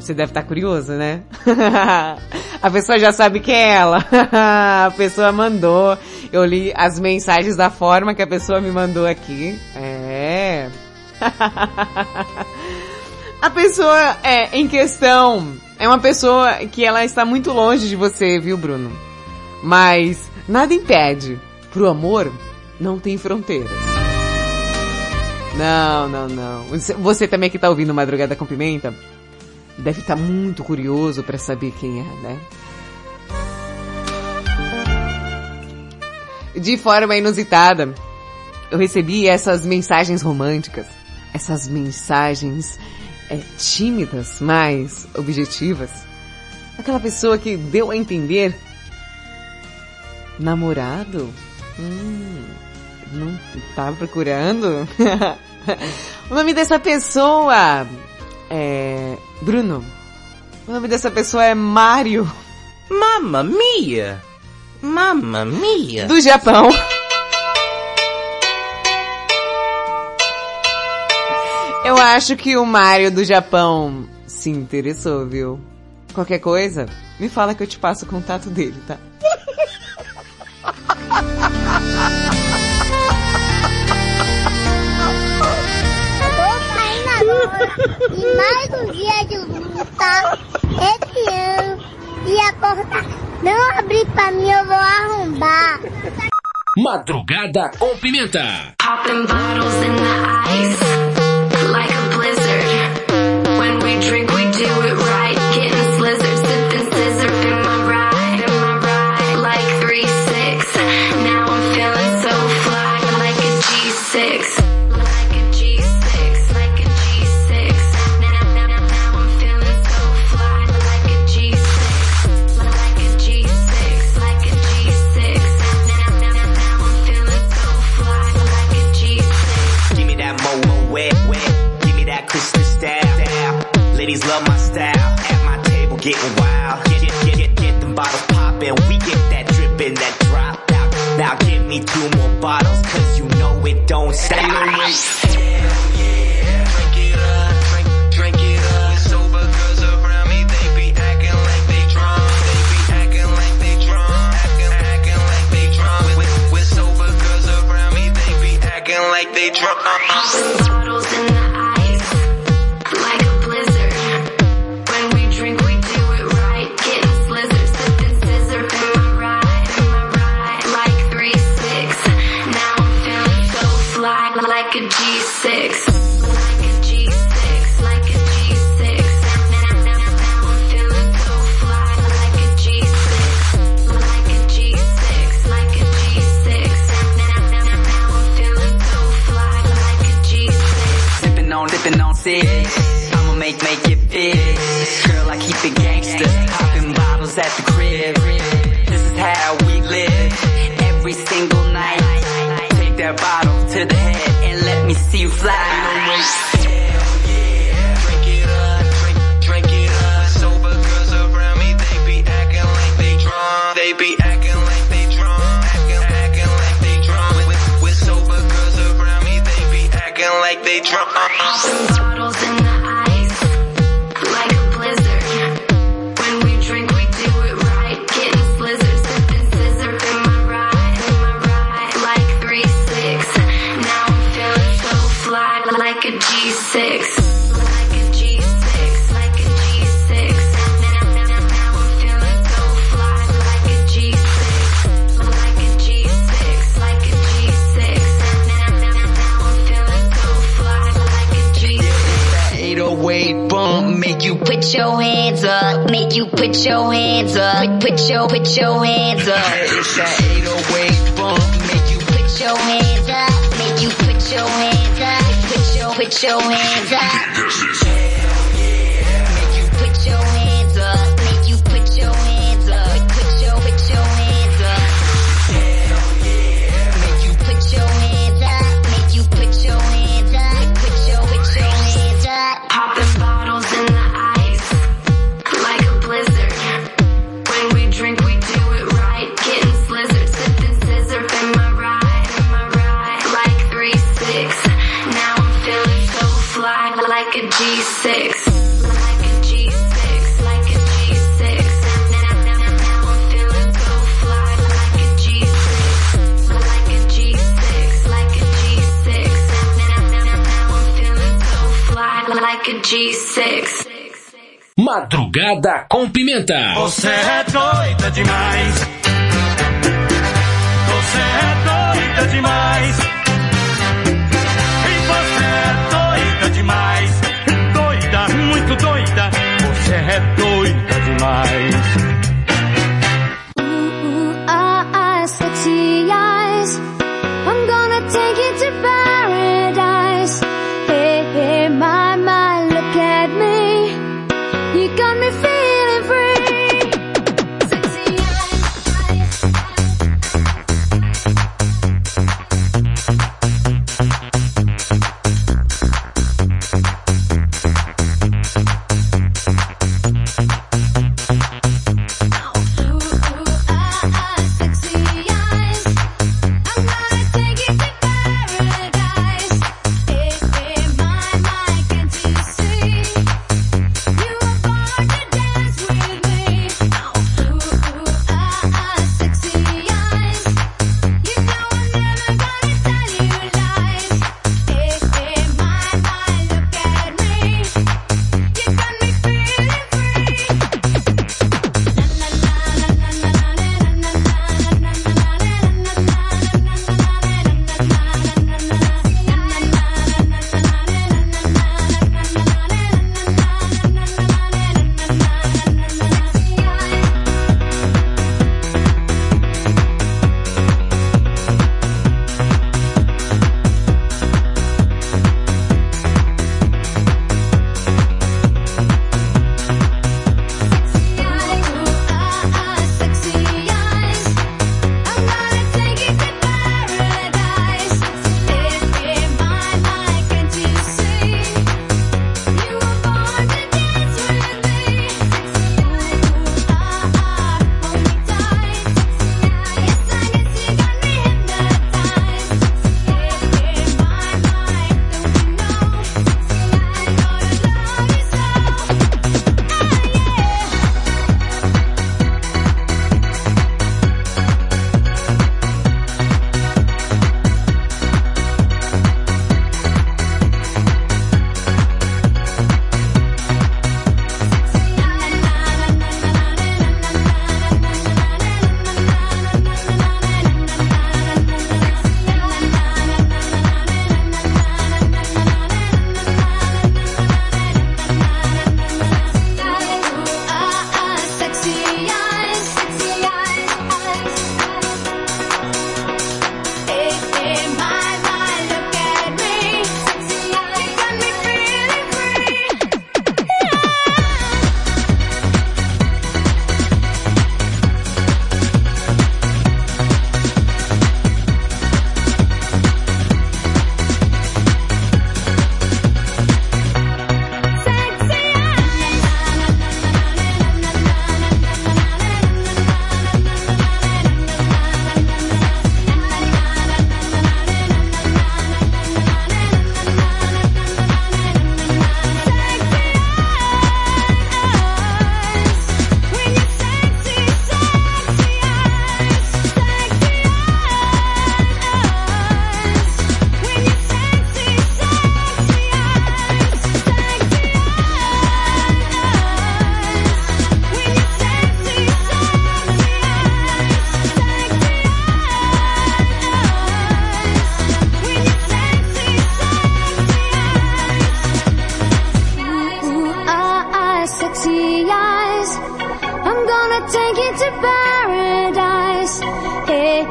[0.01, 1.21] você deve estar curioso, né?
[2.63, 4.03] a pessoa já sabe que é ela.
[4.33, 5.99] a pessoa mandou.
[6.33, 9.61] Eu li as mensagens da forma que a pessoa me mandou aqui.
[9.77, 10.71] É.
[13.43, 18.41] a pessoa é em questão é uma pessoa que ela está muito longe de você,
[18.41, 18.91] viu, Bruno?
[19.63, 21.39] Mas nada impede.
[21.71, 22.33] Pro amor
[22.81, 23.99] não tem fronteiras.
[25.59, 26.65] Não, não, não.
[27.01, 28.95] Você- também que tá ouvindo Madrugada com Pimenta,
[29.77, 32.41] deve estar muito curioso para saber quem é, né?
[36.55, 37.93] De forma inusitada,
[38.71, 40.87] eu recebi essas mensagens românticas,
[41.35, 42.79] essas mensagens
[43.29, 45.91] é, tímidas, mas objetivas.
[46.79, 48.57] Aquela pessoa que deu a entender
[50.39, 51.29] namorado?
[51.79, 52.45] Hum,
[53.13, 53.39] não
[53.75, 54.87] tá procurando?
[56.31, 57.87] o nome dessa pessoa
[58.51, 59.85] é Bruno.
[60.67, 62.31] O nome dessa pessoa é Mário.
[62.91, 64.23] Mamma mia!
[64.81, 66.07] Mamma mia!
[66.07, 66.69] Do Japão.
[71.85, 75.59] Eu acho que o Mário do Japão se interessou, viu?
[76.13, 76.87] Qualquer coisa,
[77.19, 78.99] me fala que eu te passo o contato dele, tá?
[88.11, 90.39] e mais um dia de luta
[90.81, 91.83] esse ano
[92.27, 93.05] e a porta
[93.43, 95.81] não abrir pra mim eu vou arrombar.
[96.77, 98.75] Madrugada com Pimenta.
[98.79, 100.15] Popping bottles in the
[100.47, 100.81] ice,
[101.73, 103.59] like a blizzard.
[103.59, 104.98] When we drink, we do it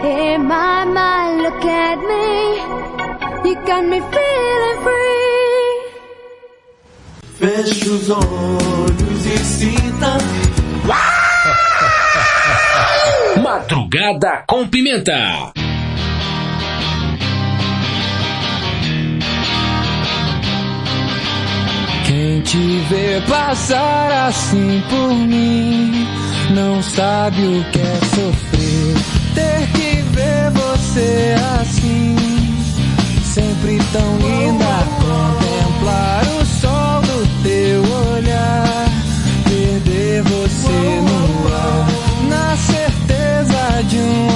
[0.02, 3.50] Hey, my, my, look at me.
[3.50, 5.78] You got me feeling free.
[7.40, 10.18] Feche os olhos e sinta.
[13.42, 15.52] Madrugada com Pimenta.
[22.06, 26.08] Quem te vê passar assim por mim
[26.54, 28.47] não sabe o que é sofrer.
[30.98, 32.16] Você assim,
[33.24, 34.66] sempre tão linda.
[34.98, 37.82] Contemplar o sol do teu
[38.16, 38.90] olhar,
[39.44, 41.88] perder você no ar,
[42.28, 44.27] na certeza de um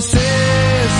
[0.00, 0.99] você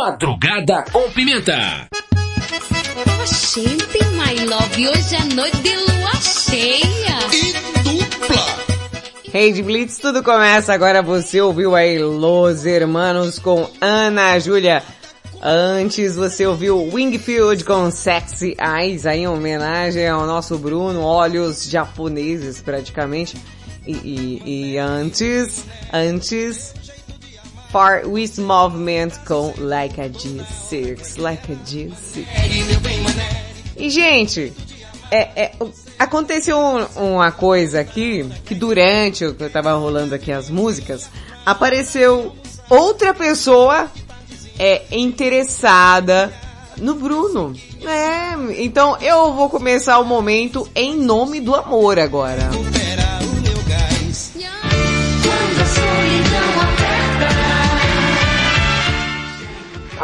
[0.00, 1.86] Madrugada com Pimenta.
[3.52, 7.18] Gente, my love, hoje é noite de lua cheia.
[9.30, 11.02] Rede Blitz, tudo começa agora.
[11.02, 14.82] Você ouviu aí Los Hermanos com Ana Júlia.
[15.42, 22.62] Antes você ouviu Wingfield com Sexy Eyes, aí em homenagem ao nosso Bruno, olhos japoneses
[22.62, 23.36] praticamente.
[23.86, 26.74] E, e, e antes, antes,
[27.72, 32.26] Far West Movement com Like a G6, Like a G6.
[33.76, 34.52] E gente,
[35.10, 35.52] é, é,
[35.98, 41.08] aconteceu um- uma coisa aqui, que durante eu tava rolando aqui as músicas,
[41.46, 42.34] apareceu
[42.68, 43.90] outra pessoa
[44.58, 46.32] é, interessada
[46.76, 47.54] no Bruno.
[47.82, 52.50] É, então eu vou começar o momento em nome do amor agora.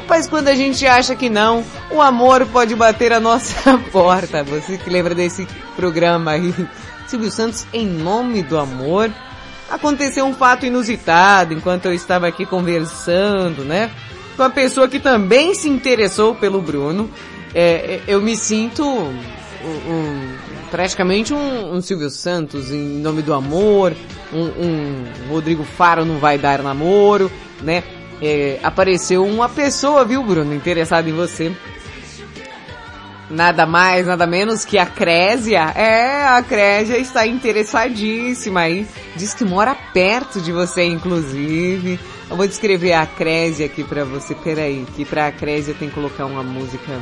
[0.06, 4.44] Rapaz, quando a gente acha que não, o amor pode bater a nossa porta.
[4.44, 6.54] Você que lembra desse programa aí,
[7.08, 9.10] Silvio Santos, em nome do amor.
[9.68, 13.90] Aconteceu um fato inusitado enquanto eu estava aqui conversando, né?
[14.36, 17.10] Com a pessoa que também se interessou pelo Bruno.
[17.52, 19.08] É, eu me sinto um,
[19.90, 20.34] um-
[20.70, 23.92] praticamente um, um Silvio Santos em nome do amor,
[24.32, 27.28] um Rodrigo Faro não vai dar namoro,
[27.60, 27.82] né?
[28.20, 31.52] É, apareceu uma pessoa, viu, Bruno, interessada em você.
[33.28, 35.72] Nada mais, nada menos que a Crésia.
[35.74, 38.86] É, a Crésia está interessadíssima aí.
[39.16, 41.98] Diz que mora perto de você, inclusive.
[42.30, 44.34] Eu vou descrever a Crésia aqui pra você.
[44.34, 47.00] Peraí, que pra Crésia tem que colocar uma música.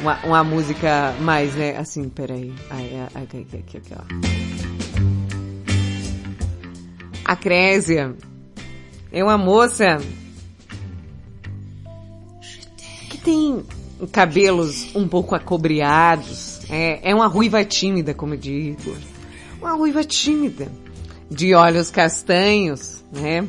[0.00, 1.76] Uma, uma música mais, né?
[1.76, 2.52] Assim, peraí.
[3.14, 4.02] Aqui, aqui, aqui, ó.
[7.24, 8.14] A Crésia
[9.12, 9.98] é uma moça
[13.10, 13.64] que tem
[14.12, 16.60] cabelos um pouco acobreados.
[16.70, 18.96] É, é uma ruiva tímida, como eu digo.
[19.60, 20.70] Uma ruiva tímida.
[21.30, 23.46] De olhos castanhos, né?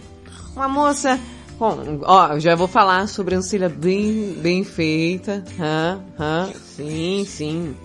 [0.55, 1.19] Uma moça
[1.59, 5.43] ó, já vou falar sobrancelha bem, bem feita.
[5.59, 7.75] Hã, hã, sim, sim.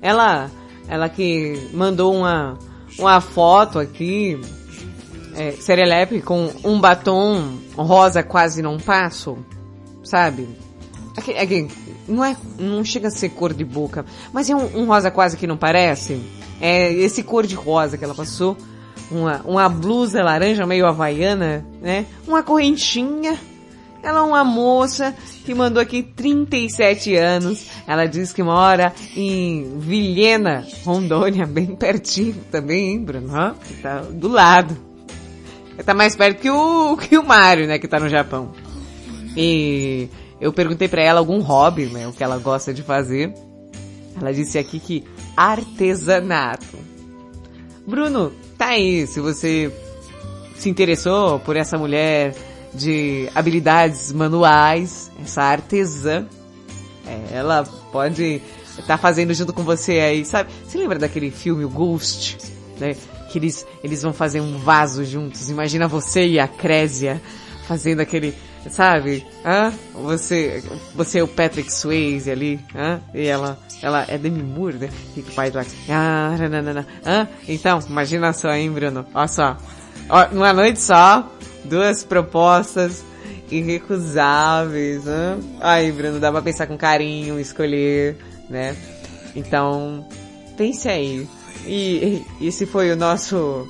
[0.00, 0.50] Ela,
[0.88, 2.56] ela que mandou uma,
[2.98, 4.40] uma foto aqui,
[5.36, 9.38] é, serelepe com um batom rosa quase não passo,
[10.02, 10.48] sabe?
[11.16, 11.68] Aqui, aqui,
[12.08, 15.36] não é, não chega a ser cor de boca, mas é um, um rosa quase
[15.36, 16.20] que não parece.
[16.60, 18.56] É esse cor de rosa que ela passou
[19.10, 22.06] uma, uma blusa laranja meio havaiana, né?
[22.26, 23.38] Uma correntinha.
[24.02, 25.14] Ela é uma moça
[25.46, 27.68] que mandou aqui 37 anos.
[27.86, 33.54] Ela diz que mora em Vilhena, Rondônia, bem pertinho também, hein, Bruno?
[33.82, 34.93] Tá do lado.
[35.82, 38.52] Tá mais perto que o, que o Mário, né, que tá no Japão.
[39.36, 40.08] E
[40.40, 43.32] eu perguntei pra ela algum hobby, né, o que ela gosta de fazer.
[44.20, 45.04] Ela disse aqui que
[45.36, 46.78] artesanato.
[47.86, 49.72] Bruno, tá aí, se você
[50.56, 52.34] se interessou por essa mulher
[52.72, 56.26] de habilidades manuais, essa artesã,
[57.06, 58.40] é, ela pode
[58.70, 60.50] estar tá fazendo junto com você aí, sabe?
[60.66, 62.38] Você lembra daquele filme, o Ghost,
[62.78, 62.96] né?
[63.34, 65.50] Que eles, eles vão fazer um vaso juntos.
[65.50, 67.20] Imagina você e a Crésia
[67.66, 68.32] fazendo aquele,
[68.70, 69.26] sabe?
[69.44, 69.72] Hã?
[69.92, 70.62] Você,
[70.94, 73.00] você é o Patrick Swayze ali, hã?
[73.12, 74.88] E ela, ela é Demi Moore, né?
[75.14, 77.26] Que faz lá, ah, nanana, hã?
[77.48, 79.04] Então, imagina só, hein, Bruno?
[79.12, 79.56] Olha só.
[80.08, 81.28] Ó, numa noite só,
[81.64, 83.04] duas propostas
[83.50, 85.38] irrecusáveis, né?
[85.60, 88.16] Aí, Bruno, dá pra pensar com carinho, escolher,
[88.48, 88.76] né?
[89.34, 90.06] Então,
[90.56, 91.26] pense aí.
[91.66, 93.66] E esse foi o nosso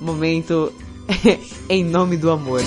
[0.00, 0.72] momento
[1.68, 2.62] em nome do amor.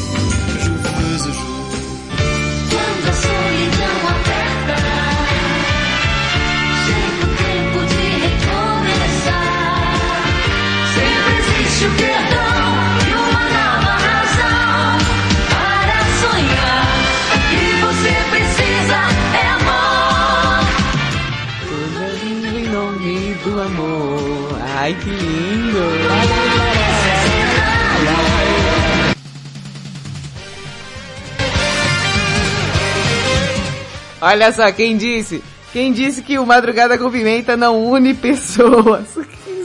[34.22, 35.44] Olha só, quem disse?
[35.72, 39.08] Quem disse que o Madrugada com Pimenta não une pessoas?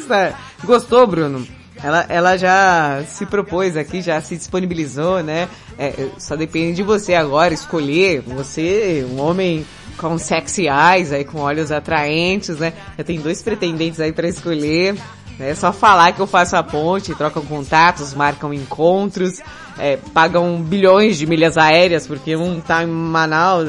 [0.64, 1.47] Gostou, Bruno?
[1.82, 5.48] Ela, ela já se propôs aqui, já se disponibilizou, né?
[5.78, 8.22] É, só depende de você agora escolher.
[8.22, 9.66] Você, um homem
[9.97, 12.72] com sexy eyes, aí com olhos atraentes, né?
[12.97, 14.97] Eu tenho dois pretendentes aí para escolher.
[15.39, 19.40] É só falar que eu faço a ponte, trocam contatos, marcam encontros,
[19.78, 23.69] é, pagam bilhões de milhas aéreas, porque um tá em Manaus,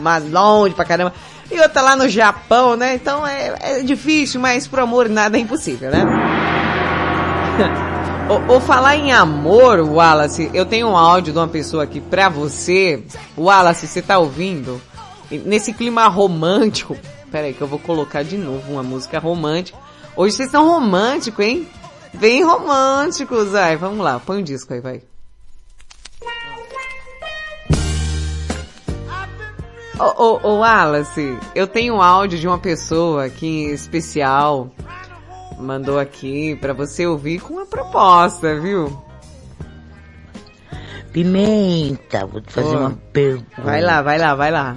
[0.00, 1.12] mais longe pra caramba,
[1.50, 2.94] e outro tá lá no Japão, né?
[2.94, 6.04] Então é, é difícil, mas pro amor nada é impossível, né?
[8.48, 13.04] Ou falar em amor, Wallace, eu tenho um áudio de uma pessoa aqui pra você.
[13.36, 14.80] Wallace, você tá ouvindo?
[15.30, 16.96] Nesse clima romântico.
[17.30, 19.83] Pera aí que eu vou colocar de novo uma música romântica.
[20.16, 21.68] Hoje vocês estão românticos, hein?
[22.14, 23.76] Bem românticos, ai.
[23.76, 25.02] Vamos lá, põe o um disco aí, vai.
[29.98, 34.70] Ô, ô, ô, Wallace, eu tenho um áudio de uma pessoa aqui especial.
[35.58, 39.02] Mandou aqui pra você ouvir com uma proposta, viu?
[41.12, 43.62] Pimenta, vou te fazer Ô, uma pergunta.
[43.62, 44.74] Vai lá, vai lá, vai lá.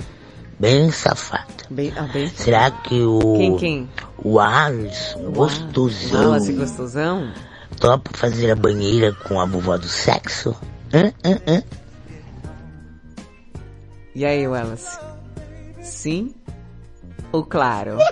[0.60, 1.57] Bem safada.
[1.70, 2.30] Bem, ah, bem.
[2.30, 3.20] Será que o...
[3.38, 3.90] Quem, quem?
[4.24, 6.22] O Alisson, gostosão.
[6.22, 7.34] Wallace gostosão?
[7.80, 10.56] Topa fazer a banheira com a vovó do sexo?
[10.94, 11.64] Hã, hã, hã?
[14.16, 14.98] E aí, Wallace?
[15.82, 16.34] Sim
[17.32, 17.98] ou claro?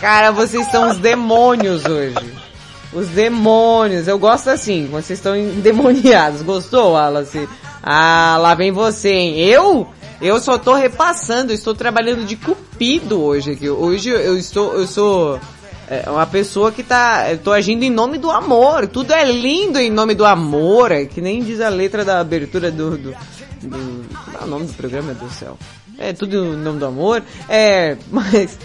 [0.00, 2.39] Cara, vocês são os demônios hoje.
[2.92, 4.08] Os demônios.
[4.08, 6.42] Eu gosto assim, quando vocês estão endemoniados.
[6.42, 7.48] Gostou, Wallace?
[7.82, 9.38] Ah, lá vem você, hein?
[9.38, 9.88] Eu?
[10.20, 13.70] Eu só tô repassando, estou trabalhando de cupido hoje aqui.
[13.70, 15.40] Hoje eu estou, eu sou
[15.88, 18.86] é, uma pessoa que tá, eu tô agindo em nome do amor.
[18.86, 22.70] Tudo é lindo em nome do amor, é que nem diz a letra da abertura
[22.70, 23.14] do, do,
[23.62, 25.56] do qual é o nome do programa do céu.
[25.98, 27.22] É tudo em nome do amor.
[27.48, 28.58] É, mas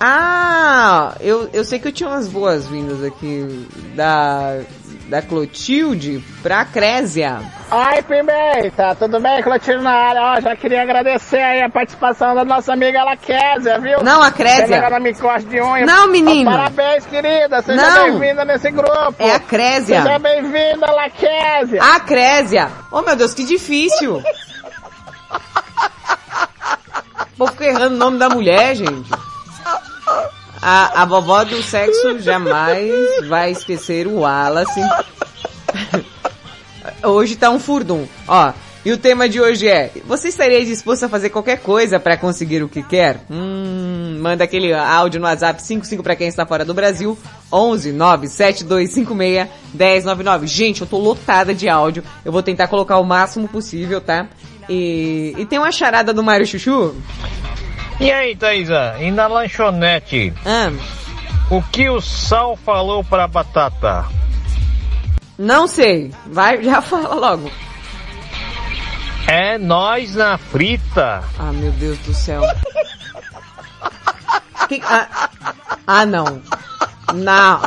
[0.00, 4.60] ah, eu, eu sei que eu tinha umas boas-vindas aqui da,
[5.10, 7.38] da Clotilde pra Crésia.
[7.70, 9.42] Oi, Pimenta, tudo bem?
[9.42, 10.22] Clotilde na área.
[10.22, 14.02] Ó, já queria agradecer aí a participação da nossa amiga Laquésia, viu?
[14.02, 14.78] Não, a Crésia.
[14.78, 15.84] Agora me corte de unha.
[15.84, 16.50] Não, menino.
[16.50, 17.60] Ó, parabéns, querida.
[17.60, 18.18] Seja Não.
[18.18, 19.14] bem-vinda nesse grupo.
[19.18, 20.00] É a Crésia.
[20.00, 21.82] Seja bem-vinda, Laquésia.
[21.82, 22.70] A Crésia.
[22.90, 24.22] Oh, meu Deus, que difícil.
[27.36, 29.10] Vou ficar errando o nome da mulher, gente.
[30.62, 32.92] A, a vovó do sexo jamais
[33.28, 34.80] vai esquecer o Wallace.
[37.02, 38.06] Hoje tá um furdum.
[38.28, 38.52] Ó,
[38.84, 42.62] e o tema de hoje é: Você estaria disposto a fazer qualquer coisa para conseguir
[42.62, 43.20] o que quer?
[43.30, 47.18] Hum, manda aquele áudio no WhatsApp 55 para quem está fora do Brasil,
[47.52, 50.46] 11 97256 1099.
[50.46, 52.02] Gente, eu tô lotada de áudio.
[52.24, 54.28] Eu vou tentar colocar o máximo possível, tá?
[54.68, 56.94] E, e tem uma charada do Mário Chuchu?
[58.00, 60.32] E aí, Thaisa, e na lanchonete?
[60.46, 60.70] Ah.
[61.50, 64.06] O que o sal falou pra batata?
[65.38, 66.10] Não sei.
[66.26, 67.50] Vai, já fala logo.
[69.26, 71.22] É nós na frita.
[71.38, 72.42] Ah, meu Deus do céu.
[74.68, 75.28] Que- ah,
[75.86, 76.40] ah, não.
[77.14, 77.60] Na,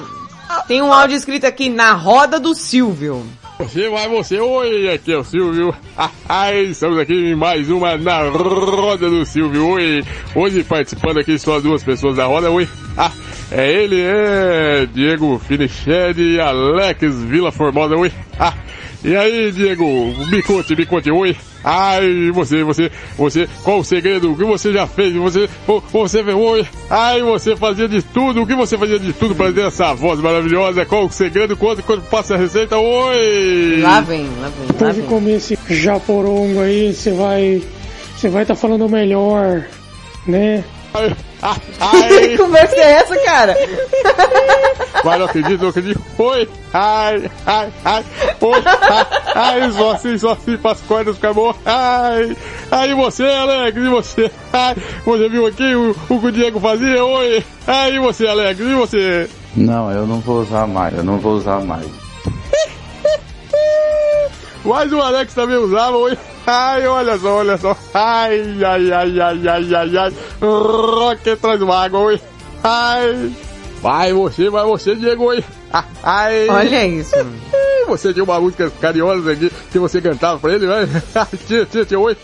[0.67, 3.25] tem um áudio escrito aqui, na roda do Silvio.
[3.59, 4.39] Você vai, você.
[4.39, 5.73] Oi, aqui é o Silvio.
[6.27, 9.67] Ai, estamos aqui em mais uma na roda do Silvio.
[9.69, 10.03] Oi.
[10.35, 12.49] Hoje participando aqui só duas pessoas da roda.
[12.49, 12.67] Oi.
[12.97, 13.11] Ah,
[13.51, 17.95] é ele, é Diego Finichelli e Alex Vila Formosa.
[17.95, 18.11] Oi.
[18.39, 18.53] Ah,
[19.03, 19.85] e aí, Diego?
[20.29, 21.11] Me conte, me conte.
[21.11, 21.35] Oi.
[21.63, 24.31] Ai, você, você, você, qual o segredo?
[24.31, 25.13] O que você já fez?
[25.15, 25.49] Você,
[25.91, 26.67] você, oi.
[26.89, 28.41] Ai, você fazia de tudo.
[28.41, 30.85] O que você fazia de tudo para ter essa voz maravilhosa?
[30.85, 31.55] Qual o segredo?
[31.55, 32.77] Quando, quando passa a receita?
[32.77, 33.79] Oi.
[33.81, 35.09] Lá vem, lá vem, lá Depois de vem.
[35.09, 37.61] comer esse japorongo aí, você vai.
[38.17, 39.65] Você vai estar falando melhor,
[40.27, 40.63] né?
[42.21, 43.55] Que conversa é essa, cara?
[45.03, 46.01] Vai, não acredito, não acredito.
[46.17, 48.05] Oi, ai, ai, ai,
[48.39, 49.05] oi, ai,
[49.35, 51.53] ai, só assim, só assim, para as cordas ficar bom.
[51.65, 52.37] Ai,
[52.71, 54.31] ai, e você, Alex, e você?
[54.53, 57.03] Ai, você viu aqui o, o que o Diego fazia?
[57.03, 59.29] Oi, ai, e você, Alex, e você?
[59.55, 62.02] Não, eu não vou usar mais, eu não vou usar mais.
[64.63, 65.97] Mas o Alex também usava.
[66.47, 67.75] Ai, olha só, olha só.
[67.93, 70.13] Ai, ai, ai, ai, ai, ai, ai.
[70.41, 72.21] Rock traz uma água, oi.
[72.63, 73.33] Ai.
[73.83, 75.43] Vai você, vai você, Diego, oi.
[76.01, 76.47] Ai.
[76.47, 77.13] Olha isso.
[77.85, 80.87] Você tinha uma música carinhosa aqui que você cantava pra ele, né?
[81.45, 82.15] Tia, tia, tia, oi.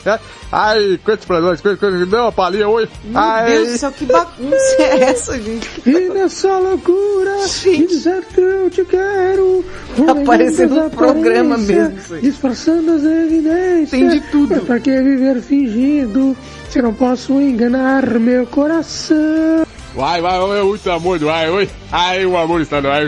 [0.50, 2.88] Ai, cante pra nós, cante, cante, dá uma palhinha, oi.
[3.04, 3.52] Meu Ai.
[3.52, 5.70] Deus do céu, que bagunça é essa, gente?
[5.86, 9.66] E nessa loucura, de dizer que eu te quero.
[10.06, 12.22] Tá parecendo um programa mesmo aí.
[12.22, 13.90] Disfarçando as evidências.
[13.90, 14.56] Tem de tudo.
[14.56, 16.38] Mas pra que viver fingindo?
[16.70, 19.68] Se não posso enganar meu coração.
[19.96, 21.70] Vai, vai, é muito amor do ar, oi.
[21.92, 23.02] Ai, o amor está no ar.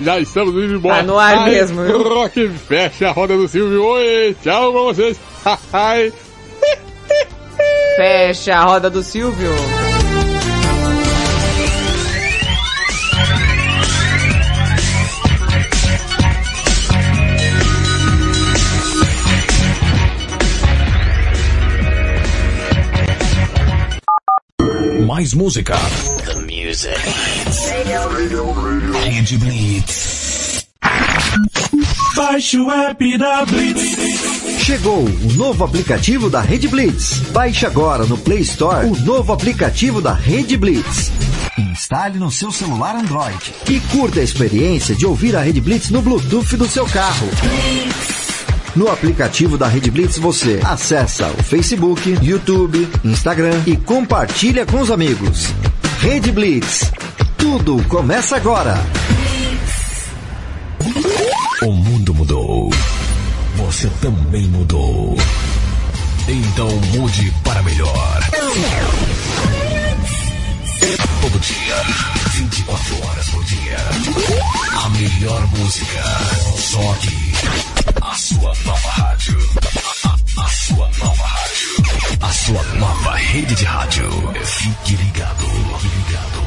[0.00, 0.96] Já estamos indo embora.
[0.96, 2.02] Tá no ar Ai, mesmo, viu?
[2.02, 3.84] Rock fecha a roda do Silvio.
[3.84, 5.20] Oi, tchau pra vocês.
[5.72, 6.12] Ai.
[7.96, 9.85] Fecha a roda do Silvio.
[25.16, 25.74] Mais música.
[26.26, 26.94] The music.
[29.02, 30.66] Rede Blitz.
[32.14, 34.62] Baixe o app da Blitz.
[34.62, 37.20] Chegou o novo aplicativo da Rede Blitz.
[37.32, 41.10] Baixe agora no Play Store o novo aplicativo da Rede Blitz.
[41.56, 46.02] Instale no seu celular Android e curta a experiência de ouvir a Rede Blitz no
[46.02, 47.26] Bluetooth do seu carro.
[48.76, 54.90] No aplicativo da Rede Blitz você acessa o Facebook, YouTube, Instagram e compartilha com os
[54.90, 55.46] amigos.
[56.00, 56.92] Rede Blitz.
[57.38, 58.74] Tudo começa agora.
[61.62, 62.70] O mundo mudou.
[63.56, 65.16] Você também mudou.
[66.28, 68.20] Então mude para melhor.
[71.22, 71.76] Todo dia,
[72.32, 73.78] 24 horas por dia.
[74.84, 76.02] A melhor música.
[76.58, 77.75] Só aqui.
[78.16, 79.36] A sua nova rádio.
[80.06, 82.16] A, a- sua nova rádio.
[82.22, 84.10] A sua nova rede de rádio.
[84.42, 85.44] Fique ligado.
[85.80, 86.46] Fique ligado.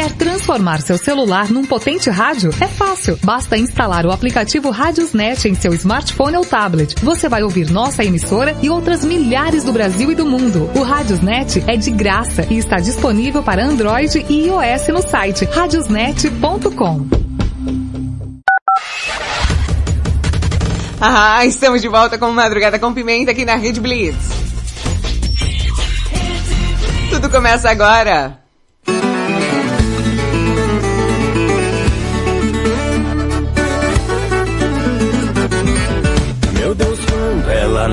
[0.00, 2.48] Quer transformar seu celular num potente rádio?
[2.58, 3.18] É fácil.
[3.22, 6.94] Basta instalar o aplicativo Radiosnet em seu smartphone ou tablet.
[7.02, 10.70] Você vai ouvir nossa emissora e outras milhares do Brasil e do mundo.
[10.74, 17.06] O Radiosnet é de graça e está disponível para Android e iOS no site radiosnet.com.
[20.98, 24.30] Ah, estamos de volta com Madrugada com Pimenta aqui na Rede Blitz.
[27.10, 28.39] Tudo começa agora.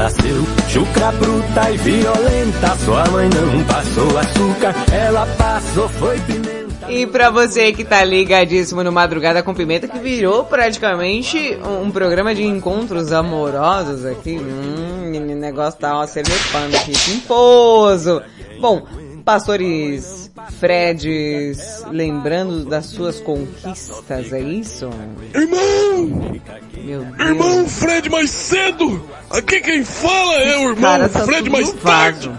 [0.08, 2.78] Nasceu, chucra bruta e violenta.
[2.86, 6.90] Sua mãe não passou açúcar, ela passou foi pimenta.
[6.90, 11.92] E pra você que tá ligadíssimo no Madrugada com Pimenta, que virou praticamente um, um
[11.92, 14.38] programa de encontros amorosos aqui.
[14.40, 18.22] Hum, o negócio tá ó, serlepando aqui, pimposo.
[18.62, 18.88] Bom,
[19.26, 24.90] pastores Freds, lembrando das suas conquistas, é isso?
[25.34, 26.40] Irmão!
[26.76, 27.20] Meu Deus.
[27.20, 29.04] Irmão Fred mais cedo!
[29.30, 32.32] Aqui quem fala é o irmão Cara, tá Fred mais tarde!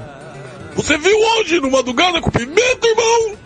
[0.74, 3.36] Você viu hoje no Madrugada com Pimenta, irmão?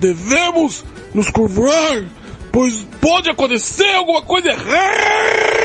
[0.00, 0.84] Devemos
[1.14, 2.04] nos curvar,
[2.52, 5.63] pois pode acontecer alguma coisa errada,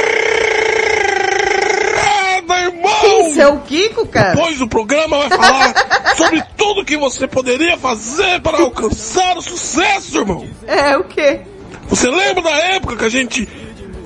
[2.57, 3.29] irmão!
[3.29, 4.35] Isso é o Kiko, cara?
[4.35, 5.73] Pois o programa vai falar
[6.15, 10.47] sobre tudo que você poderia fazer para alcançar o sucesso, irmão!
[10.67, 11.41] É, o quê?
[11.87, 13.47] Você lembra da época que a gente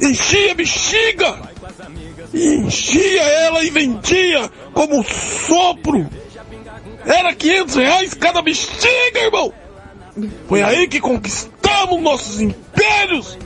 [0.02, 1.54] enchia bexiga?
[2.34, 6.10] E enchia ela e vendia como sopro.
[7.06, 9.54] Era 500 reais cada bexiga, irmão.
[10.48, 13.38] Foi aí que conquistamos nossos impérios.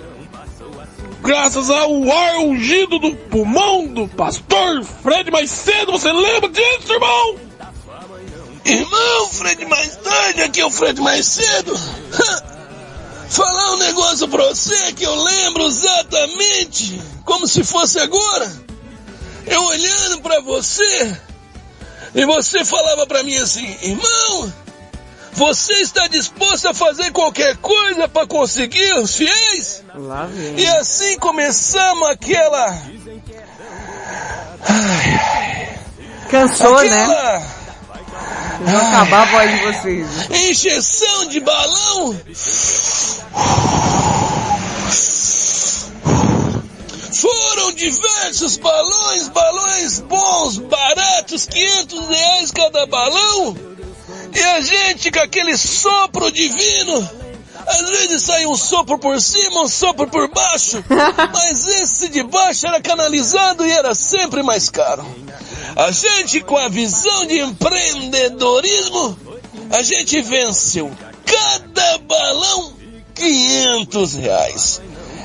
[1.22, 5.92] Graças ao ar ungido do pulmão do pastor Fred mais cedo.
[5.92, 7.36] Você lembra disso, irmão?
[8.64, 11.74] Irmão, Fred mais tarde, aqui é o Fred mais cedo.
[13.30, 18.68] Falar um negócio pra você que eu lembro exatamente, como se fosse agora.
[19.46, 21.18] Eu olhando pra você,
[22.16, 24.54] e você falava pra mim assim, irmão,
[25.38, 29.84] você está disposto a fazer qualquer coisa pra conseguir os fiéis?
[30.58, 32.70] E assim começamos aquela.
[34.68, 35.80] Ai, ai.
[36.32, 37.04] Cansou, né?
[37.04, 37.40] Aquela
[38.58, 40.08] Vocês vão acabar a voz de vocês.
[40.32, 42.20] Injeção de balão?
[47.14, 53.77] Foram diversos balões, balões bons, baratos, 500 reais cada balão.
[54.38, 57.10] E a gente com aquele sopro divino.
[57.66, 60.84] Às vezes sai um sopro por cima, um sopro por baixo.
[61.34, 65.04] Mas esse de baixo era canalizado e era sempre mais caro.
[65.76, 69.18] A gente com a visão de empreendedorismo,
[69.72, 70.92] a gente venceu
[71.26, 72.74] cada balão
[73.16, 74.82] 500 reais.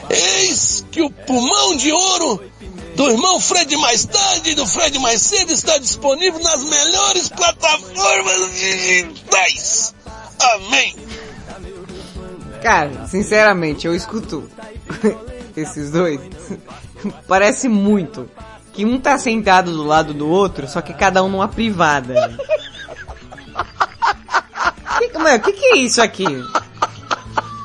[0.08, 2.51] Eis que o pulmão de ouro
[2.94, 9.94] do irmão Fred mais tarde do Fred mais cedo está disponível nas melhores plataformas digitais.
[10.54, 10.96] Amém.
[12.62, 14.48] Cara, sinceramente, eu escuto
[15.56, 16.20] esses dois.
[17.26, 18.28] Parece muito
[18.72, 22.38] que um tá sentado do lado do outro, só que cada um numa privada.
[24.98, 26.26] que, mano, que que é isso aqui?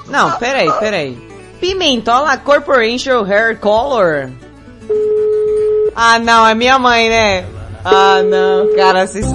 [0.08, 1.28] Não, peraí, peraí.
[1.60, 4.32] Pimentola Corporation Hair Color.
[5.96, 7.46] Ah, não, é minha mãe, né?
[7.84, 9.26] Ah, não, cara, vocês...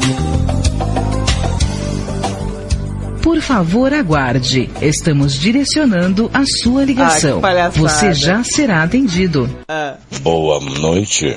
[3.22, 4.68] Por favor, aguarde.
[4.80, 7.32] Estamos direcionando a sua ligação.
[7.32, 7.88] Ah, que palhaçada.
[7.88, 9.48] Você já será atendido.
[9.68, 11.36] Ah, Boa noite.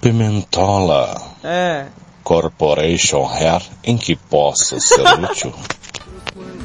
[0.00, 1.86] Pimentola é.
[2.22, 5.52] Corporation Hair em que possa ser útil.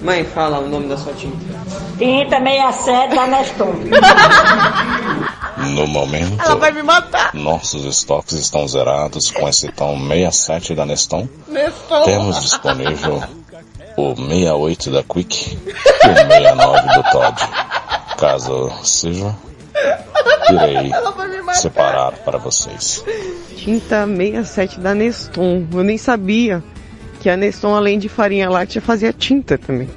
[0.02, 1.38] Mãe, fala o nome da sua tinta.
[1.98, 3.74] Tinta 67 da Neston.
[5.76, 7.34] No momento, Ela vai me matar.
[7.34, 11.28] nossos estoques estão zerados com esse tom 67 da Neston.
[11.48, 12.04] Neston.
[12.06, 13.22] Temos disponível
[13.98, 17.50] o 68 da Quick e o 69 do Todd.
[18.18, 19.36] Caso seja,
[20.50, 20.92] irei
[21.56, 23.04] separar para vocês.
[23.58, 25.68] Tinta 67 da Neston.
[25.74, 26.64] Eu nem sabia
[27.20, 29.90] que a Neston, além de farinha láctea, fazia tinta também.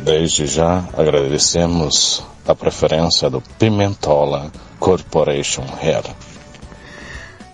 [0.00, 6.04] Desde já agradecemos a preferência do Pimentola Corporation Hair.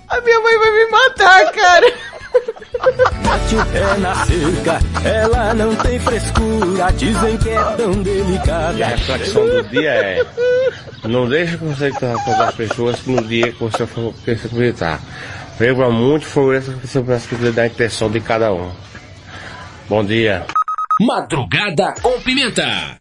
[0.09, 1.93] A minha mãe vai me matar, cara.
[3.25, 8.79] Bate o pé na cerca, ela não tem frescura, dizem que é tão delicada.
[8.79, 10.27] E a reflexão do dia é:
[11.05, 14.15] não deixe conceito com as pessoas no dia que você for
[14.53, 15.01] visitar.
[15.59, 18.71] Lembra muito foi essa possibilidade da intenção de cada um.
[19.91, 20.47] Bom dia.
[21.01, 23.00] Madrugada com Pimenta.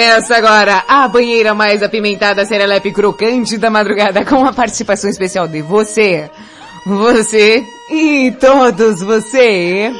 [0.00, 5.60] Começa agora a banheira mais apimentada, serelepe crocante da madrugada com a participação especial de
[5.60, 6.30] você,
[6.86, 9.92] você e todos você.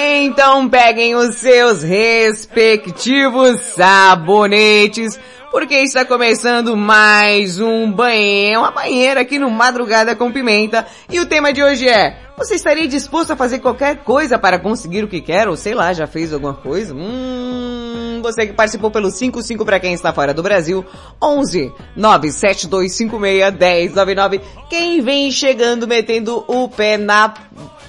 [0.00, 9.38] Então peguem os seus respectivos sabonetes, porque está começando mais um banheiro, uma banheira aqui
[9.38, 13.58] no Madrugada com Pimenta, e o tema de hoje é, você estaria disposto a fazer
[13.58, 16.94] qualquer coisa para conseguir o que quer, ou sei lá, já fez alguma coisa?
[16.94, 20.84] Hum, você que participou pelo 55 para quem está fora do Brasil,
[21.22, 27.32] 11 97256 1099, quem vem chegando metendo o pé na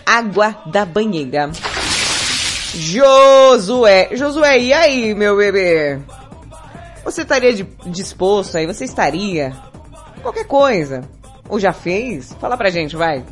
[0.06, 1.52] água da banheira.
[2.74, 4.10] Josué.
[4.14, 6.00] Josué, e aí, meu bebê?
[7.10, 8.68] Você estaria de- disposto aí?
[8.68, 9.52] Você estaria?
[10.22, 11.02] Qualquer coisa.
[11.50, 12.36] Ou já fez?
[12.40, 13.24] Fala pra gente, vai.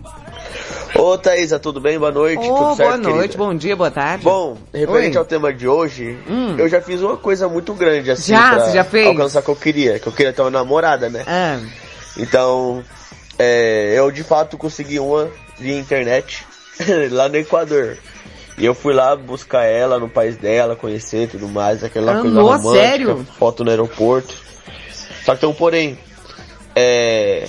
[0.96, 2.00] Ô Thaisa, tudo bem?
[2.00, 2.42] Boa noite.
[2.48, 3.38] Tudo certo, boa noite, querida?
[3.38, 4.24] bom dia, boa tarde.
[4.24, 5.18] Bom, referente Oi.
[5.18, 6.56] ao tema de hoje, Hum.
[6.58, 8.58] eu já fiz uma coisa muito grande assim Já?
[8.60, 9.06] Você já fez?
[9.06, 11.24] alcançar o que eu queria, que eu queria ter uma namorada, né?
[11.28, 11.60] Ah.
[12.18, 12.84] Então,
[13.38, 15.30] é, eu de fato consegui uma
[15.60, 16.48] via internet
[17.12, 17.98] lá no Equador.
[18.58, 22.22] E eu fui lá buscar ela no país dela, conhecer e tudo mais, aquela Ah,
[22.22, 23.28] coisa romântica, sério?
[23.38, 24.34] foto no aeroporto.
[25.24, 25.98] Só que tem um porém.
[26.76, 27.48] É,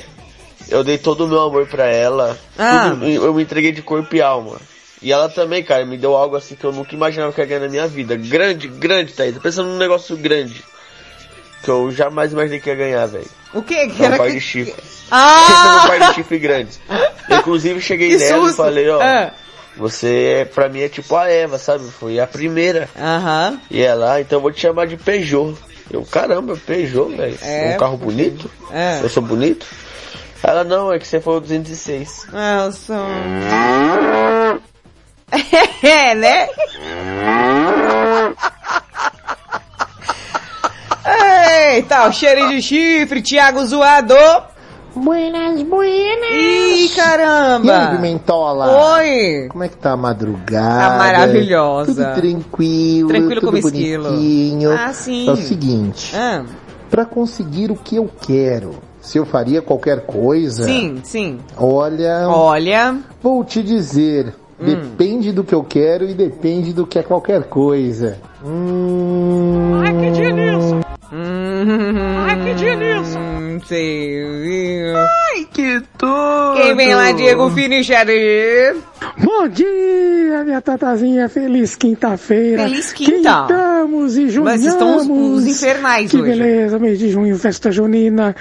[0.69, 2.37] eu dei todo o meu amor pra ela.
[2.59, 2.91] Ah.
[2.91, 4.57] tudo- eu me entreguei de corpo e alma.
[5.01, 7.61] E ela também, cara, me deu algo assim que eu nunca imaginava que ia ganhar
[7.61, 8.17] na minha vida.
[8.17, 9.39] Grande, grande, Thaís.
[9.39, 10.63] Pensando num negócio grande.
[11.63, 13.27] Que eu jamais imaginei que ia ganhar, velho.
[13.55, 14.33] O que que É um era par que...
[14.35, 14.75] de chifre.
[15.11, 15.83] Ah!
[15.85, 16.81] um par de chifre grandes.
[17.31, 18.57] Eu, inclusive cheguei Que nela e susto.
[18.57, 19.01] falei, ó.
[19.01, 19.33] Ah.
[19.79, 21.89] Você, é, pra mim, é tipo a Eva, sabe?
[21.89, 22.89] Foi a primeira.
[22.99, 23.61] Aham.
[23.71, 25.57] E ela, então eu vou te chamar de Peugeot.
[25.89, 27.39] Eu, caramba, Peugeot, velho.
[27.41, 28.51] É, um carro bonito.
[28.73, 28.99] É.
[29.01, 29.65] Eu sou bonito.
[30.43, 32.27] Ela, não, é que você foi o 206.
[32.33, 32.97] Ah, eu sou...
[35.83, 36.49] É, né?
[41.75, 44.15] Eita, o cheiro de chifre, Thiago zoado.
[45.03, 46.31] Buenas, buenas.
[46.33, 47.67] Ih, caramba.
[47.67, 48.95] E aí, Pimentola?
[48.97, 49.49] Oi.
[49.49, 50.91] Como é que tá a madrugada?
[50.91, 51.93] Tá maravilhosa.
[51.95, 54.05] Tudo tranquilo, Tranquilo tudo como esquilo.
[54.11, 54.73] bonitinho.
[54.73, 55.29] Ah, sim.
[55.29, 56.45] É o seguinte, Ah,
[56.91, 60.65] pra conseguir o que eu quero, se eu faria qualquer coisa...
[60.65, 61.39] sim, sim.
[61.57, 62.29] Olha...
[62.29, 62.97] Olha...
[63.23, 64.65] Vou te dizer, Hum.
[64.67, 68.19] depende do que eu quero e depende do que é qualquer coisa.
[68.45, 69.81] Hum...
[69.87, 70.81] Ai, que dia nisso?
[71.13, 72.18] Hum,
[74.97, 76.55] Ai, que Ai, que tudo!
[76.63, 78.77] Quem vem lá, Diego Finisher?
[79.23, 81.29] Bom dia, minha tatazinha.
[81.29, 82.63] Feliz quinta-feira.
[82.65, 83.13] Feliz quinta.
[83.47, 84.53] Quintamos e junhamos.
[84.63, 86.31] Mas estão os, os infernais Que hoje.
[86.31, 88.35] beleza, mês de junho, festa junina.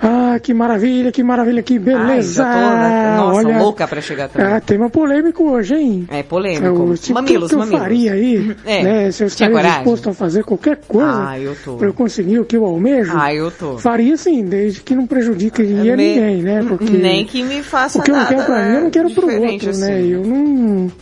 [0.00, 2.42] Ah, que maravilha, que maravilha, que Ai, beleza.
[2.42, 3.16] já tô, né?
[3.16, 4.46] Nossa, Olha, louca pra chegar também.
[4.52, 6.06] Ah, tema polêmico hoje, hein?
[6.10, 6.64] É polêmico.
[6.66, 7.80] Eu, tipo, mamilos, o que eu mamilos.
[7.80, 9.10] faria aí, É, né?
[9.10, 9.78] Se eu estaria coragem?
[9.78, 11.76] disposto a fazer qualquer coisa Ah, eu tô.
[11.76, 13.78] pra eu conseguir o que eu almejo, Ah, eu tô.
[13.78, 16.59] faria sim, desde que não prejudicaria Me- ninguém, né?
[16.64, 19.10] Porque Nem que me faça o que eu não quero pra mim, eu não quero
[19.10, 19.94] pro outro, né?
[19.98, 20.08] assim.
[20.10, 20.92] Eu não...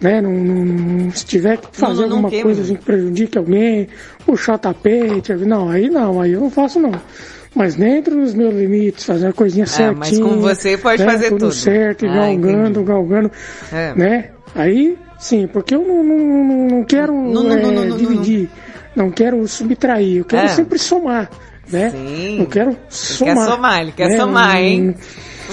[0.00, 2.44] Né, não, não, se tiver que fazer Não, não alguma queime.
[2.44, 3.88] coisa assim que prejudique alguém,
[4.24, 6.92] puxar tapete, não, aí não, aí eu não faço não.
[7.52, 9.96] Mas dentro dos meus limites, fazer a coisinha É, certinha.
[9.98, 11.38] mas com você pode né, fazer tudo.
[11.40, 11.52] tudo.
[11.52, 13.32] certo, Ah, galgando, galgando,
[13.72, 13.92] É.
[13.96, 14.30] né?
[14.54, 18.48] Aí, sim, porque eu não, não, não, quero Não, não, é, dividir,
[18.94, 20.48] não quero subtrair, eu quero É.
[20.48, 21.28] sempre somar,
[21.70, 21.90] né?
[21.90, 22.40] Sim.
[22.40, 23.34] Eu quero Ele somar.
[23.36, 24.16] quer somar, ele quer né?
[24.16, 24.94] somar, hein?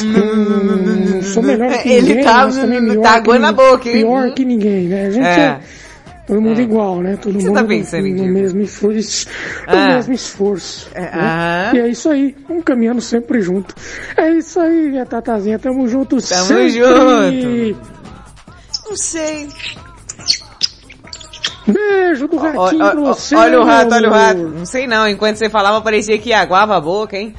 [0.03, 3.95] não sou melhor que Ele ninguém, tá- também tá que aguando na boca, hein?
[4.05, 5.05] Pior que ninguém, né?
[5.07, 5.39] A gente É.
[5.39, 5.59] é,
[6.27, 6.63] todo mundo É.
[6.63, 7.17] igual, né?
[7.21, 9.27] Todo mundo tá pensando, no, no mesmo esforço,
[9.67, 9.75] Ah.
[9.87, 10.89] no mesmo esforço.
[10.93, 11.09] né?
[11.13, 11.71] ah.
[11.73, 13.73] E é isso aí, vamos caminhando sempre junto.
[14.17, 16.69] É isso aí, minha tatazinha, tamo junto Tamo sempre.
[16.71, 17.95] junto.
[18.89, 19.47] Não sei.
[21.67, 23.35] Beijo do ratinho Olha, pra você.
[23.35, 24.39] olha o rato, olha o rato.
[24.39, 27.33] Não sei não, enquanto você falava parecia que aguava a boca, hein?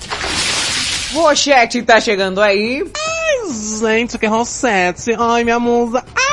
[1.13, 2.85] Rochete tá chegando aí.
[3.81, 5.15] Gente, que Rosette.
[5.19, 6.03] Ai, minha musa.
[6.15, 6.26] Ai,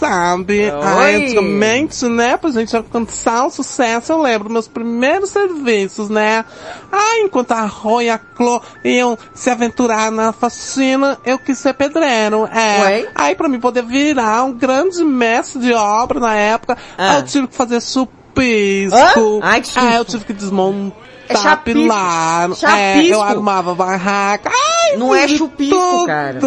[0.00, 0.64] sabe?
[0.64, 0.80] Oi.
[0.82, 6.44] Ai, antigamente, né, pra gente alcançar o sucesso, eu lembro meus primeiros serviços, né?
[6.90, 11.74] Ai, enquanto a Rô e a Clô iam se aventurar na faxina, eu quis ser
[11.74, 12.80] pedreiro, é.
[12.82, 13.08] Ué?
[13.14, 17.18] Aí, pra mim poder virar um grande mestre de obra na época, Ah.
[17.18, 18.96] eu tive que fazer chupisco.
[18.96, 19.40] Hã?
[19.42, 19.78] Ai, que.
[19.78, 20.96] É, eu tive que desmontar
[21.28, 21.80] É chapisco.
[21.80, 22.50] pilar.
[22.50, 23.12] É, Chapisco.
[23.14, 24.50] eu armava barraca.
[24.50, 26.06] Ai, Não é chupisco, tudo.
[26.06, 26.40] cara.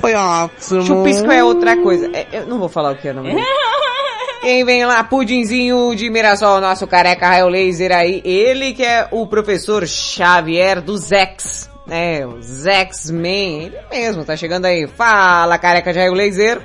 [0.00, 0.82] Foi ótimo.
[0.82, 2.10] Chupisco é outra coisa.
[2.12, 3.24] É, eu não vou falar o que é, não.
[4.40, 8.22] Quem vem lá, Pudinzinho de Mirassol, nosso careca raio laser aí.
[8.24, 11.68] Ele que é o professor Xavier dos X.
[11.88, 13.64] É, os X-Men.
[13.66, 14.86] Ele mesmo, tá chegando aí.
[14.86, 16.60] Fala, careca de raio laser.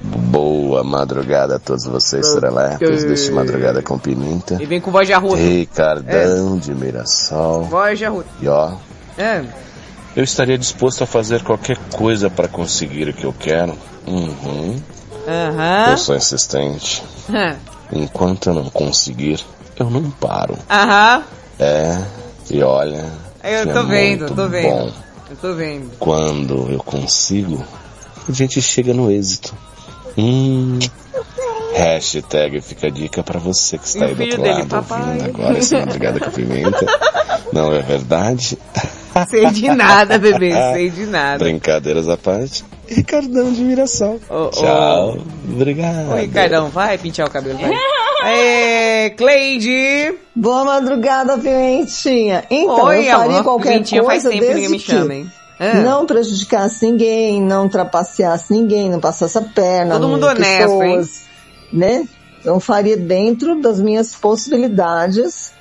[0.00, 3.04] Boa madrugada a todos vocês, serelepes.
[3.04, 4.56] Deste madrugada com pimenta.
[4.60, 5.36] E vem com voz de arruda.
[5.40, 7.64] Ricardão de Mirassol.
[7.64, 8.26] Voz de arruda.
[8.40, 8.72] E ó,
[9.18, 9.42] É.
[10.16, 13.76] eu estaria disposto a fazer qualquer coisa para conseguir o que eu quero.
[14.06, 14.80] Uhum.
[15.28, 15.90] Aham.
[15.90, 17.04] Eu sou insistente.
[17.28, 17.56] Aham.
[17.92, 19.44] Enquanto eu não conseguir,
[19.78, 20.56] eu não paro.
[20.70, 21.22] Aham.
[21.58, 22.02] É,
[22.50, 23.04] e olha.
[23.44, 24.68] Eu que tô é vendo, tô vendo.
[24.68, 24.92] Bom.
[25.30, 25.90] Eu tô vendo.
[25.98, 27.64] Quando eu consigo,
[28.28, 29.54] a gente chega no êxito.
[30.16, 30.78] Hum.
[31.76, 35.00] Hashtag fica a dica pra você que está E aí do outro dele, lado papai.
[35.02, 36.86] ouvindo agora essa madrugada com pimenta.
[37.52, 38.58] Não é verdade?
[39.28, 40.52] Sei de nada, bebê.
[40.72, 41.38] Sei de nada.
[41.38, 42.64] Brincadeiras à parte.
[42.88, 44.20] Ricardão de Mirassol.
[44.30, 44.48] Ô.
[44.50, 45.18] Tchau.
[45.52, 46.12] Obrigado.
[46.12, 47.70] Ô, Ricardão, vai pintar o cabelo, vai.
[48.22, 50.14] Aê, Cleide!
[50.34, 52.44] Boa madrugada, Pimentinha.
[52.50, 53.44] Então, Oi, eu faria amor.
[53.44, 55.30] qualquer Pimentinha, faz coisa tempo que desde me que chama, hein?
[55.58, 55.74] Ah.
[55.76, 61.20] não prejudicasse ninguém, não trapaceasse ninguém, não passasse a perna Todo mundo honesto, pessoas,
[61.72, 62.06] né?
[62.44, 65.52] Eu faria dentro das minhas possibilidades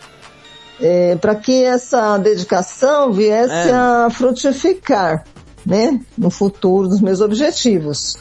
[1.22, 3.72] para que essa dedicação viesse É.
[3.72, 5.24] a frutificar,
[5.66, 6.00] né?
[6.18, 8.18] No futuro dos meus objetivos.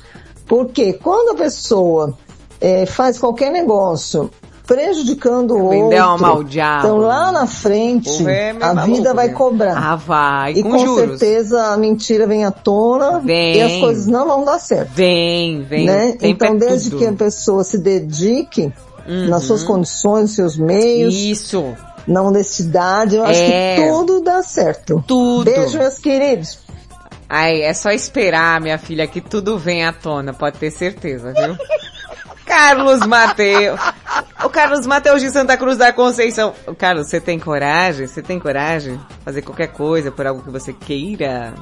[0.46, 2.16] Porque quando a pessoa
[2.60, 4.30] eh, faz qualquer negócio
[4.66, 6.44] prejudicando o outro, alma
[6.78, 9.34] então lá na frente é a maluco, vida vai né?
[9.34, 9.76] cobrar.
[9.76, 10.52] Ah, vai.
[10.54, 11.18] E com, com juros.
[11.18, 13.56] certeza a mentira vem à tona Vem.
[13.56, 14.90] e as coisas não vão dar certo.
[14.94, 15.84] Vem, vem.
[15.86, 16.16] né?
[16.22, 16.98] Então, é desde tudo.
[17.00, 18.72] que a pessoa se dedique
[19.06, 19.28] Uhum.
[19.28, 21.62] nas suas condições, nos seus meios, Isso.
[22.08, 23.76] na honestidade, eu acho É.
[23.76, 25.04] que tudo dá certo.
[25.06, 25.44] Tudo.
[25.44, 26.58] Beijo, meus queridos.
[27.28, 31.54] Ai, é só esperar, minha filha, que tudo vem à tona, pode ter certeza, viu?
[32.54, 33.80] Carlos Mateus.
[34.44, 36.54] O Carlos Mateus de Santa Cruz da Conceição.
[36.78, 38.06] Carlos, você tem coragem?
[38.06, 39.00] Você tem coragem?
[39.24, 41.52] Fazer qualquer coisa por algo que você queira?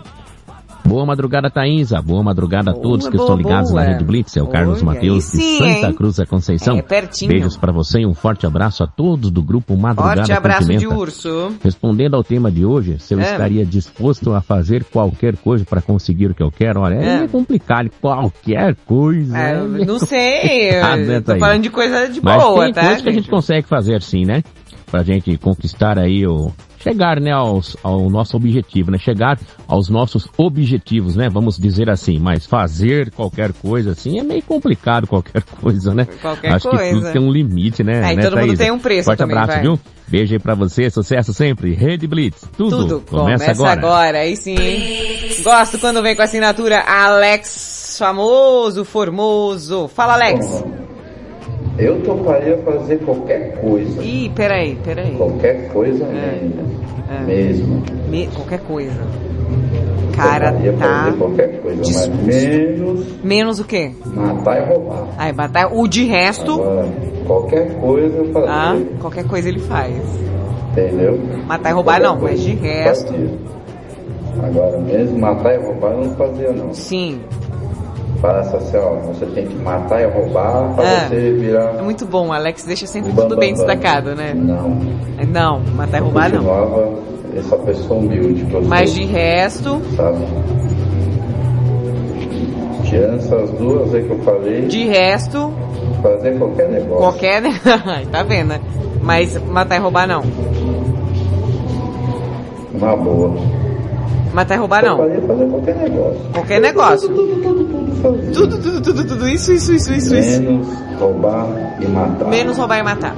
[0.85, 2.03] Boa madrugada, Thaísa.
[2.03, 3.83] Boa madrugada a todos que boa, estão ligados boa.
[3.83, 4.37] na Rede Blitz.
[4.37, 5.95] É o Carlos aí de sim, Santa hein?
[5.95, 6.77] Cruz da Conceição.
[6.77, 7.31] É pertinho.
[7.31, 10.79] Beijos pra você e um forte abraço a todos do grupo Madrugada Forte abraço de
[10.79, 10.95] Pimenta.
[10.95, 11.53] urso.
[11.63, 13.23] Respondendo ao tema de hoje, se eu É.
[13.31, 17.25] estaria disposto a fazer qualquer coisa para conseguir o que eu quero, olha, É.
[17.25, 17.91] é, complicado.
[18.01, 19.39] Qualquer coisa.
[19.39, 20.73] É, é não sei.
[21.07, 22.81] né, Tô falando de coisa de Mas boa, tem tá?
[22.83, 23.31] coisas que a gente gente?
[23.31, 24.43] consegue fazer sim, né?
[24.91, 26.51] Pra gente conquistar aí o
[26.83, 28.99] chegar, né, aos, ao nosso objetivo, né?
[28.99, 31.29] Chegar aos nossos objetivos, né?
[31.29, 36.07] Vamos dizer assim, mas fazer qualquer coisa assim é meio complicado qualquer coisa, né?
[36.21, 37.01] Qualquer Acho que coisa.
[37.01, 38.11] tudo tem um limite, né?
[38.11, 39.63] É, e né, todo mundo tem um preço Forte também, abraço, vai.
[39.63, 39.81] viu?
[40.09, 41.73] Beijo aí pra você, sucesso sempre.
[41.73, 43.79] Rede Blitz, tudo, Tudo começa, começa, agora.
[43.81, 44.19] agora.
[44.19, 44.57] aí sim.
[44.59, 45.43] hein?
[45.43, 49.89] Gosto quando vem com a assinatura Alex Famoso, Formoso.
[49.89, 50.63] Fala, Alex.
[51.79, 54.03] Eu toparia fazer qualquer coisa.
[54.03, 55.15] Ih, peraí, peraí.
[55.17, 57.25] Qualquer coisa É.
[57.25, 57.83] mesmo.
[58.09, 59.01] Me- qualquer coisa.
[60.15, 61.05] Cara, tá...
[61.05, 63.93] fazer qualquer coisa, mas menos Menos o quê?
[64.15, 65.09] matar e roubar.
[65.17, 66.53] Aí, matar o de resto...
[66.53, 66.89] Agora,
[67.27, 68.51] qualquer coisa eu fazia.
[68.51, 69.95] Ah, qualquer coisa ele faz.
[70.73, 71.19] Entendeu?
[71.47, 73.13] Matar e roubar Qualquer não, mas de resto...
[73.13, 73.31] fazia.
[74.43, 76.75] Agora mesmo matar e roubar eu não fazia não.
[76.75, 77.21] Sim.
[78.23, 81.09] Falasse assim, ó, você tem que matar e roubar pra É.
[81.09, 81.75] você virar.
[81.77, 83.67] É muito bom, Alex deixa sempre Bam, tudo bem bam, bam.
[83.75, 84.33] destacado, né?
[84.33, 84.79] Não.
[85.29, 87.03] Não, matar e roubar não.
[87.37, 90.19] Essa pessoa humilde que eu Mas sou, de resto, sabe?
[92.85, 95.53] Tirando essas duas aí que eu falei, de resto,
[96.01, 96.99] fazer qualquer negócio.
[96.99, 97.43] qualquer...
[98.13, 98.61] Tá vendo, né?
[99.03, 100.23] Mas matar e roubar não.
[102.73, 103.35] Uma boa.
[104.33, 104.97] Matar e roubar não.
[104.99, 106.21] Fazer qualquer negócio.
[106.33, 107.11] Qualquer negócio.
[108.03, 110.41] Tudo, tudo, tudo, tudo, isso, isso, isso, isso, isso.
[110.43, 110.67] Menos
[110.99, 111.47] roubar
[111.81, 112.25] e matar.
[112.29, 113.15] Menos roubar e matar.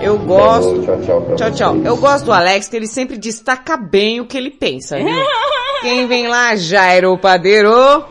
[0.00, 0.82] Eu gosto.
[0.82, 1.72] Tchau, tchau pra Tchau, tchau.
[1.74, 1.86] vocês.
[1.86, 5.06] Eu gosto do Alex, que ele sempre destaca bem o que ele pensa, viu?
[5.82, 8.04] Quem vem lá, Jairo Padeiro.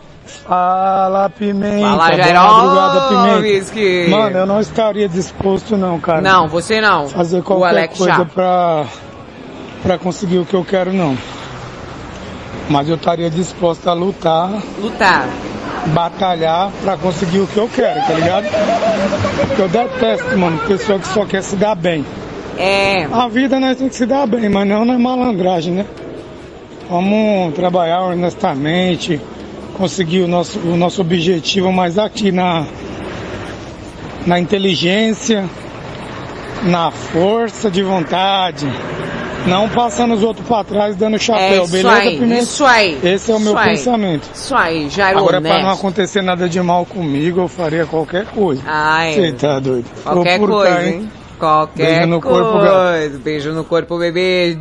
[0.46, 1.88] Fala, Pimenta.
[1.88, 3.40] Fala, Jairo madrugada, Pimenta.
[3.40, 4.08] Whisky.
[4.10, 6.22] Mano, eu não estaria disposto não, cara.
[6.22, 7.08] Não, você não.
[7.08, 8.26] Fazer O qualquer Alex coisa já.
[8.26, 8.86] pra,
[9.82, 11.18] pra conseguir o que eu quero, não.
[12.70, 15.28] Mas eu estaria disposto a lutar, Lutar.
[15.88, 18.46] batalhar pra conseguir o que eu quero, tá ligado?
[19.58, 22.06] Eu detesto, mano, pessoa que só quer se dar bem.
[22.58, 23.06] É.
[23.12, 25.86] A vida nós tem que se dar bem, mas não na malandragem, né?
[26.90, 29.20] Vamos trabalhar honestamente,
[29.78, 32.66] conseguir o nosso, o nosso objetivo, mas aqui na,
[34.28, 35.50] na inteligência,
[36.64, 38.68] na força de vontade,
[39.50, 42.44] não passando os outros pra trás dando É chapéu, isso beleza, aí, Pimenta?
[42.44, 43.00] isso aí.
[43.04, 43.70] Esse é o meu aí.
[43.70, 44.30] pensamento.
[44.34, 48.62] Isso aí, Jairo Agora, pra não acontecer nada de mal comigo, eu faria qualquer coisa.
[48.66, 49.14] Ai.
[49.14, 49.86] Você tá doido?
[50.04, 51.12] Qualquer cá, coisa, hein?
[51.40, 52.44] Qualquer Beijo no coisa.
[52.44, 53.18] corpo.
[53.24, 54.56] Beijo no corpo, bebê.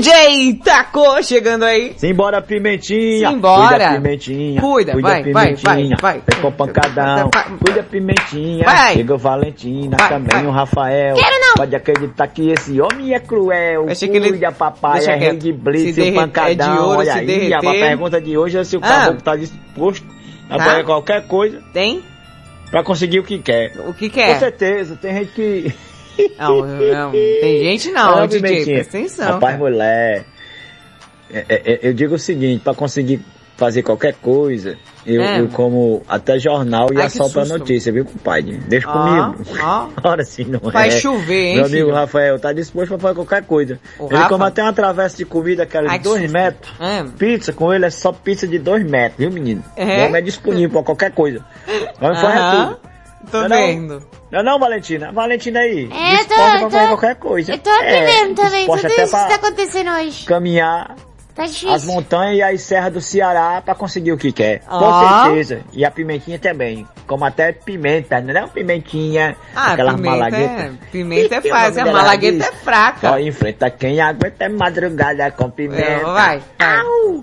[0.00, 1.94] DJ Taco chegando aí.
[1.96, 3.30] Simbora, Pimentinha.
[3.30, 3.68] Simbora.
[3.68, 4.60] Cuida, Pimentinha.
[4.60, 5.22] Cuida, vai, vai,
[5.54, 5.96] Pimentinha.
[6.00, 6.22] vai, vai.
[6.26, 7.30] Vem com pancadão.
[7.64, 8.64] Cuida, Pimentinha.
[8.64, 8.94] Vai.
[8.94, 10.46] Chega o Valentina, Vai, também vai.
[10.46, 11.16] o Rafael.
[11.16, 11.54] Quero não.
[11.56, 13.86] Pode acreditar que esse homem é cruel.
[13.90, 14.98] Achei que ele- Cuida, papai.
[15.00, 16.50] Deixa É de blitz Se derre- pancadão.
[16.50, 17.56] é de ouro, Olha se aí, derreter.
[17.56, 18.88] a pergunta de hoje é se o Ah.
[18.88, 20.06] caboclo tá disposto
[20.48, 20.64] a Tá.
[20.64, 21.60] fazer qualquer coisa.
[21.72, 22.00] Tem?
[22.70, 23.72] Pra conseguir o que quer.
[23.86, 24.34] O que quer?
[24.34, 24.96] Com certeza.
[24.96, 25.74] Tem gente que...
[26.36, 29.32] Não, não, tem gente não, Não, DJ, presta atenção.
[29.34, 30.24] Rapaz, mulher.
[31.32, 33.20] é- é- é- eu digo o seguinte, pra conseguir
[33.56, 34.76] fazer qualquer coisa,
[35.08, 35.40] eu, É.
[35.40, 37.58] eu como até jornal e Ai, é só pra susto.
[37.58, 38.58] notícia, viu, compadre?
[38.68, 39.36] Deixa Ó, comigo.
[39.62, 39.86] ó.
[40.08, 41.00] Ora sim, não Faz é.
[41.00, 41.94] chover, hein, Meu amigo filho?
[41.94, 43.80] Rafael tá disposto pra fazer qualquer coisa.
[43.98, 44.28] O ele Rafa?
[44.28, 46.32] come até uma travessa de comida, aquela Ai, de dois susto.
[46.32, 46.72] metros.
[46.80, 47.04] É.
[47.18, 49.64] Pizza com ele é só pizza de dois metros, viu, menino?
[49.76, 50.02] É?
[50.02, 51.44] O homem é disponível pra qualquer coisa.
[52.00, 52.66] Vamos fazer Aham.
[52.66, 52.88] tudo.
[53.30, 53.56] Tô Não, não?
[53.66, 54.02] vendo.
[54.30, 55.12] Não, é não, Valentina?
[55.12, 55.88] Valentina aí.
[55.92, 57.52] É, eu tô- pra tô- fazer qualquer coisa.
[57.52, 60.24] Eu tô aprendendo também, tudo isso que tá acontecendo hoje.
[60.24, 60.94] caminhar
[61.38, 64.58] Tá as montanhas e as serras do Ceará pra conseguir o que quer.
[64.60, 65.60] Com certeza.
[65.72, 66.84] E a pimentinha também.
[67.06, 69.36] Como até pimenta, não é uma pimentinha.
[69.54, 70.72] Ah, aquelas pimenta é, malaguetas.
[70.90, 72.46] pimenta é Que o fácil, a malagueta diz?
[72.48, 73.08] é fraca.
[73.08, 75.82] Só enfrenta quem aguenta é madrugada com pimenta.
[75.82, 76.80] É, vai, vai.
[76.80, 77.22] Au!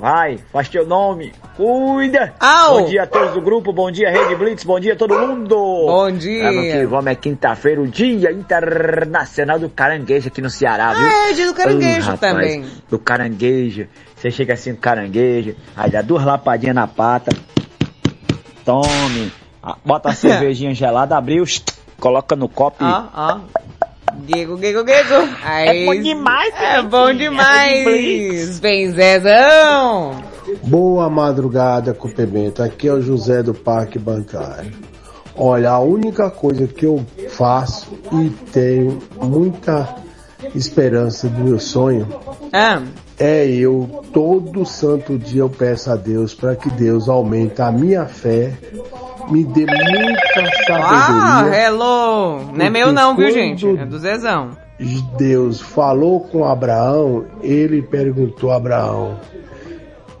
[0.00, 1.32] Vai, faz teu nome.
[1.56, 2.34] Cuida.
[2.40, 2.80] Au.
[2.80, 5.54] Bom dia a todos do grupo, bom dia Rede Blitz, bom dia a todo mundo.
[5.56, 6.44] Bom dia.
[6.52, 11.06] Vamos que vamos, é quinta-feira, o Dia Internacional do Caranguejo aqui no Ceará, viu?
[11.06, 12.64] Ah, é dia do caranguejo Ah, rapaz, também.
[12.90, 13.86] Do caranguejo.
[14.16, 17.30] Você chega assim no caranguejo, aí dá duas lapadinhas na pata.
[18.64, 19.32] Tome.
[19.62, 21.44] Ah, Bota a cervejinha gelada, abriu,
[21.98, 22.86] coloca no copo e...
[22.86, 23.38] Ó,
[24.16, 24.24] ó.
[24.26, 25.28] Guigo, guigo, guigo.
[25.44, 28.58] Aí, É bom demais, É bom demais.
[28.60, 30.22] Vem, Zezão.
[30.62, 32.64] Boa madrugada Pimenta.
[32.64, 34.72] Aqui é o José do Parque Bancário.
[35.36, 39.96] Olha, a única coisa que eu faço e tenho muita
[40.54, 42.06] esperança do meu sonho
[42.52, 42.82] Ah,
[43.18, 48.06] é eu todo santo dia eu peço a Deus para que Deus aumente a minha
[48.06, 48.52] fé,
[49.30, 50.22] me dê muita
[50.68, 51.64] ah, sabedoria.
[51.66, 52.52] hello.
[52.52, 53.66] Não é meu não, viu, gente?
[53.66, 54.50] É do Zezão.
[55.16, 59.18] Deus falou com Abraão, ele perguntou a Abraão: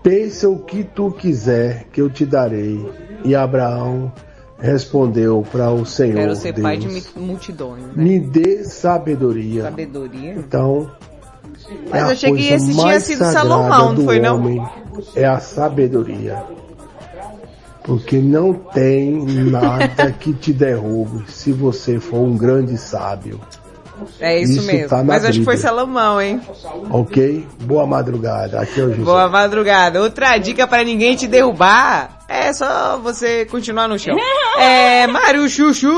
[0.02, 2.84] Pensa o que tu quiser, que eu te darei.
[3.24, 4.12] E Abraão
[4.58, 7.92] respondeu para o Senhor Quero ser pai de Deus, multidões, né?
[7.96, 9.64] me dê sabedoria.
[9.64, 10.34] Sabedoria.
[10.34, 10.90] Então,
[11.90, 14.70] Mas é eu achei que esse tinha sido Salomão, não foi, não?
[15.14, 16.44] É a sabedoria.
[17.84, 23.38] Porque não tem nada que te derrube se você for um grande sábio.
[24.18, 24.88] É isso, Isso mesmo.
[24.88, 25.56] tá Mas acho que foi.
[25.56, 26.40] Salomão, hein?
[26.90, 27.46] Ok?
[27.62, 28.60] Boa madrugada.
[28.60, 29.02] Aqui é o José.
[29.02, 30.00] Boa madrugada.
[30.00, 34.16] Outra dica para ninguém te derrubar é só você continuar no chão.
[34.58, 35.92] É, Mário Chuchu.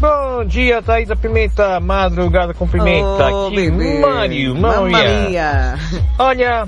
[0.00, 1.78] Bom dia, Thaís da Pimenta.
[1.78, 3.30] Madrugada com pimenta.
[3.30, 4.00] Ô, Aqui, bebê.
[4.00, 5.74] Mário, Maria.
[6.18, 6.66] Olha,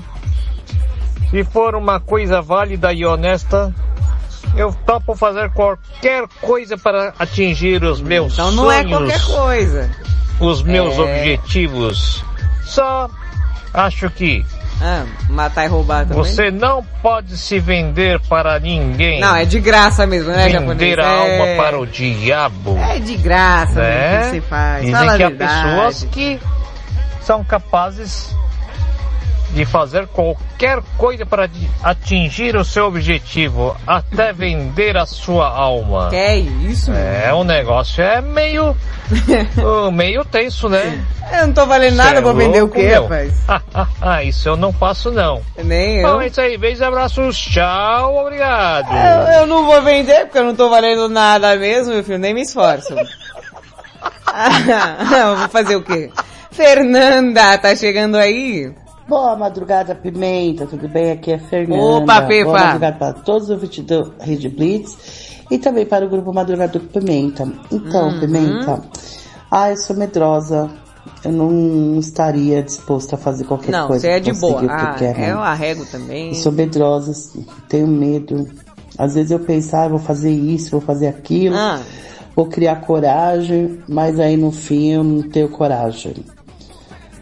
[1.31, 3.73] se for uma coisa válida e honesta,
[4.55, 9.91] eu topo fazer qualquer coisa para atingir os meus Então não é sonhos, qualquer coisa.
[10.39, 11.01] os meus É.
[11.01, 12.23] objetivos.
[12.65, 13.09] Só
[13.73, 14.45] acho que
[14.81, 16.17] Ah, matar e roubar também.
[16.23, 19.21] você não pode se vender para ninguém.
[19.21, 20.77] Não, é de graça mesmo, né, japonês?
[20.79, 22.77] Vender a É- alma para o diabo.
[22.77, 24.17] É de graça né?
[24.17, 24.81] mesmo que você faz.
[24.85, 26.39] Dizem Fala que há pessoas que
[27.21, 28.35] são capazes
[29.55, 31.49] de fazer qualquer coisa para
[31.81, 36.09] atingir o seu objetivo, até vender a sua alma.
[36.09, 36.91] Que é isso?
[36.91, 38.75] É, o negócio é meio,
[39.57, 41.01] uh, meio tenso, né?
[41.31, 43.33] Eu não tô valendo nada, é vou vender o quê, rapaz?
[44.01, 45.41] Ah, isso eu não faço não.
[45.63, 46.07] Nem eu.
[46.07, 48.89] Bom, é isso aí, beijos abraços, tchau, obrigado.
[48.93, 52.33] Eu, eu não vou vender porque eu não tô valendo nada mesmo, meu filho, nem
[52.33, 52.93] me esforço.
[54.37, 56.11] Ah, vou fazer o quê?
[56.51, 58.73] Fernanda, tá chegando aí?
[59.07, 61.11] Boa madrugada, Pimenta, tudo bem?
[61.11, 61.81] Aqui é Fernanda.
[61.81, 62.45] Opa, Pepa.
[62.45, 66.79] Boa madrugada para todos os ouvintes do Rede Blitz e também para o grupo Madrugada
[66.79, 67.47] do Pimenta.
[67.71, 68.19] Então, Uhum.
[68.19, 68.81] Pimenta,
[69.51, 70.69] ah, eu sou medrosa.
[71.23, 74.59] Eu não estaria disposta a fazer qualquer Não, coisa você é de boa.
[74.67, 74.95] Ah,
[75.29, 76.29] eu arrego também.
[76.29, 77.11] Eu sou medrosa,
[77.69, 78.47] tenho medo.
[78.97, 81.79] Às vezes eu penso, ah, vou fazer isso, vou fazer aquilo, Ah.
[82.35, 86.15] vou criar coragem, mas aí no fim eu não tenho coragem.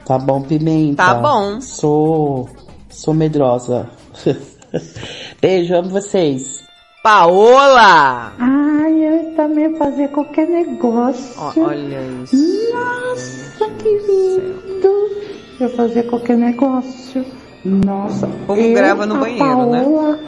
[0.06, 1.04] Tá bom, Pimenta?
[1.04, 1.62] Tá bom.
[1.62, 2.50] Sou,
[2.90, 3.90] sou medrosa.
[5.42, 6.64] Beijo, amo vocês.
[7.02, 8.34] Paola!
[8.40, 11.42] Ai, eu também fazer qualquer negócio.
[11.58, 12.36] Olha isso.
[12.74, 15.12] Nossa, que lindo.
[15.60, 17.26] Eu fazer qualquer negócio.
[17.64, 19.84] Nossa, O povo eu, grava no banheiro, né?
[19.84, 20.20] Paola,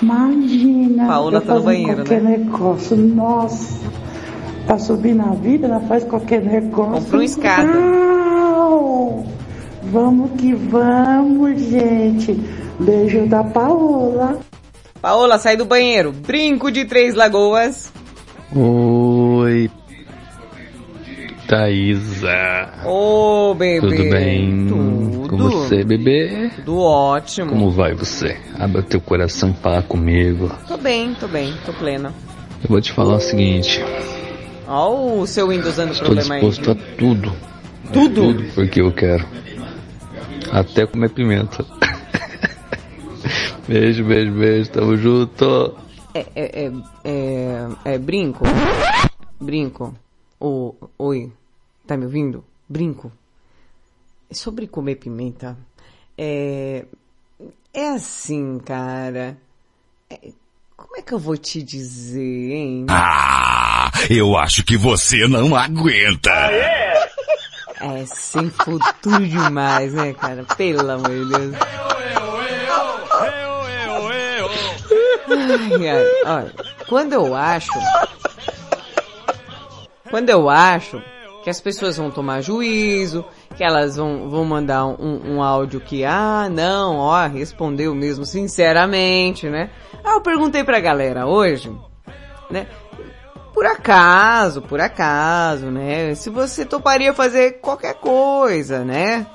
[0.00, 1.06] Imagina.
[1.06, 2.36] Paola eu tá no fazer banheiro, qualquer né?
[2.36, 2.96] negócio.
[2.96, 4.03] Nossa.
[4.66, 7.02] Pra subir na vida, ela faz qualquer negócio.
[7.02, 7.72] Compra uma escada.
[7.78, 9.26] Uau!
[9.82, 12.32] Vamos que vamos, gente.
[12.80, 14.38] Beijo da Paola.
[15.00, 16.12] Paola, sai do banheiro.
[16.12, 17.92] Brinco de Três Lagoas.
[18.56, 19.70] Oi,
[21.46, 22.70] Thaisa.
[22.86, 23.80] Ô, bebê.
[23.80, 24.66] Tudo bem?
[24.66, 25.28] Tudo.
[25.28, 26.50] Com você, bebê?
[26.56, 27.50] Tudo ótimo.
[27.50, 28.36] Como vai você?
[28.58, 30.50] Abra teu coração e fala comigo.
[30.66, 32.14] Tô bem, tô bem, tô plena.
[32.62, 33.84] Eu vou te falar o seguinte.
[34.66, 36.40] Ó o seu Windows dando Estou problema aí.
[36.40, 37.32] disposto a tudo.
[37.92, 38.14] Tudo?
[38.14, 39.26] Tudo porque eu quero.
[40.50, 41.64] Até comer pimenta.
[43.68, 44.70] beijo, beijo, beijo.
[44.70, 45.76] Tamo junto.
[46.14, 46.72] É, é, é,
[47.04, 48.44] é, é brinco?
[49.40, 49.94] Brinco.
[50.98, 51.32] Oi,
[51.86, 52.44] tá me ouvindo?
[52.68, 53.10] Brinco.
[54.30, 55.56] É Sobre comer pimenta.
[56.16, 56.84] É,
[57.72, 59.36] é assim, cara.
[60.08, 60.30] É-
[60.76, 62.86] como é que eu vou te dizer, hein?
[62.88, 63.53] Ah,
[64.10, 66.30] eu acho que você não aguenta.
[67.80, 70.44] É sem futuro demais, né, cara?
[70.56, 71.56] Pelo amor de Deus.
[76.24, 76.52] Olha,
[76.88, 77.70] quando eu acho.
[80.10, 81.02] Quando eu acho
[81.42, 83.24] que as pessoas vão tomar juízo,
[83.54, 89.48] que elas vão, vão mandar um, um áudio que, ah, não, ó, respondeu mesmo sinceramente,
[89.48, 89.70] né?
[90.02, 91.70] Ah, eu perguntei pra galera hoje,
[92.50, 92.66] né?
[93.64, 96.14] Por acaso, por acaso, né?
[96.14, 99.26] Se você toparia fazer qualquer coisa, né?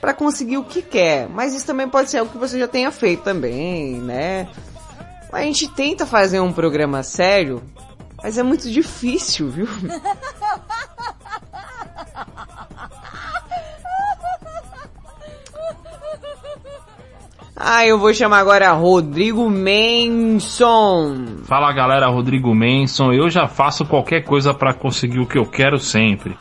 [0.00, 1.28] Pra conseguir o que quer.
[1.28, 4.48] Mas isso também pode ser algo que você já tenha feito também, né?
[5.32, 7.62] A gente tenta fazer um programa sério,
[8.20, 9.68] mas é muito difícil, viu?
[17.62, 21.26] Ah, eu vou chamar agora Rodrigo Menson.
[21.44, 23.12] Fala galera, Rodrigo Manson.
[23.12, 26.34] Eu já faço qualquer coisa pra conseguir o que eu quero sempre.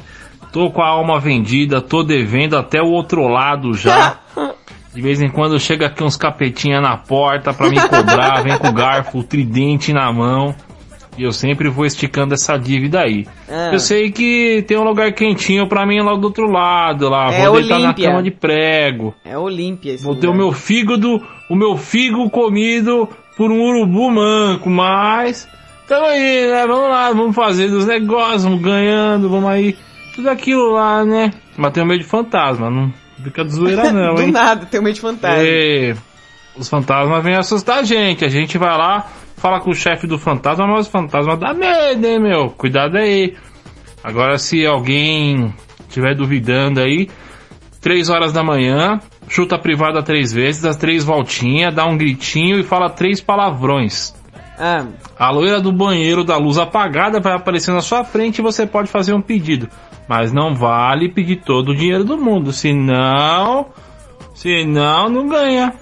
[0.54, 4.18] Tô com a alma vendida, tô devendo até o outro lado já.
[4.96, 8.70] De vez em quando chega aqui uns capetinha na porta pra me cobrar, vem com
[8.70, 10.56] o garfo, o tridente na mão.
[11.18, 13.26] E eu sempre vou esticando essa dívida aí.
[13.50, 13.72] Ah.
[13.74, 17.34] Eu sei que tem um lugar quentinho pra mim lá do outro lado, lá.
[17.34, 19.14] É vou deitar na cama de prego.
[19.26, 20.46] É Olímpia esse Vou ter o lugar.
[20.46, 25.48] meu fígado, o meu figo comido por um urubu manco, mas
[25.90, 26.68] Tamo aí, né?
[26.68, 29.76] Vamos lá, vamos fazer os negócios, vamos ganhando, vamos aí.
[30.14, 31.34] Tudo aquilo lá, né?
[31.58, 34.32] Mas tem medo de fantasma, não fica de zoeira não, Do hein?
[34.32, 35.44] nada, tem medo de fantasma.
[35.44, 35.96] É,
[36.56, 38.24] os fantasmas vêm assustar a gente.
[38.24, 39.08] A gente vai lá,
[39.40, 42.50] fala com o chefe do fantasma, mas o fantasma dá medo, hein, meu?
[42.52, 43.36] Cuidado aí.
[44.04, 45.54] Agora, se alguém
[45.88, 47.10] estiver duvidando aí,
[47.82, 52.60] três horas da manhã, chuta a privada três vezes, dá três voltinhas, dá um gritinho
[52.60, 54.14] e fala três palavrões.
[54.58, 54.86] Ah,
[55.18, 58.90] A loira do banheiro da luz apagada vai aparecer na sua frente e você pode
[58.90, 59.70] fazer um pedido.
[60.08, 63.68] Mas não vale pedir todo o dinheiro do mundo, senão.
[64.34, 65.74] Senão não ganha.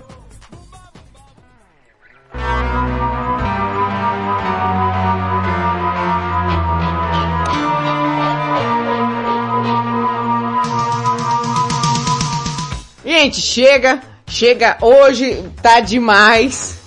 [13.28, 16.80] Gente, chega, chega hoje, tá demais.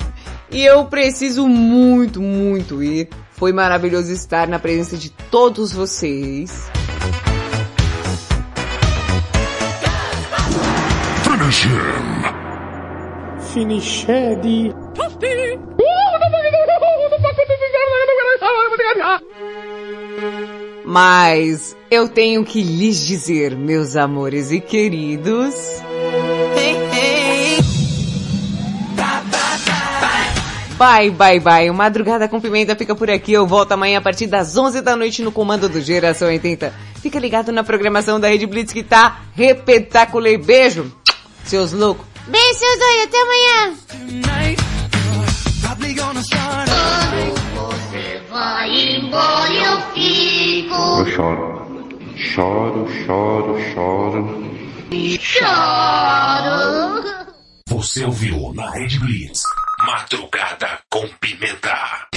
[0.50, 3.10] E eu preciso muito, muito ir.
[3.32, 6.70] Foi maravilhoso estar na presença de todos vocês.
[11.24, 12.30] Finish him.
[14.00, 14.72] Finiched.
[20.90, 25.54] Mas eu tenho que lhes dizer, meus amores e queridos.
[30.76, 31.70] Bye, bye, bye.
[31.70, 33.32] O Madrugada com Pimenta fica por aqui.
[33.32, 36.74] Eu volto amanhã a partir das 11 da noite no comando do Geração 80.
[37.00, 40.38] Fica ligado na programação da Rede Blitz que tá repetaculei.
[40.38, 40.92] Beijo,
[41.44, 42.04] seus loucos.
[42.26, 43.02] Beijo, seus dois.
[43.04, 43.76] Até amanhã.
[48.66, 50.74] Embora e eu fico.
[50.74, 51.60] Eu choro.
[52.16, 54.50] Choro, choro, choro.
[55.18, 57.26] Choro.
[57.68, 59.42] Você ouviu na Rede Blitz.
[59.86, 62.08] Madrugada com Pimenta.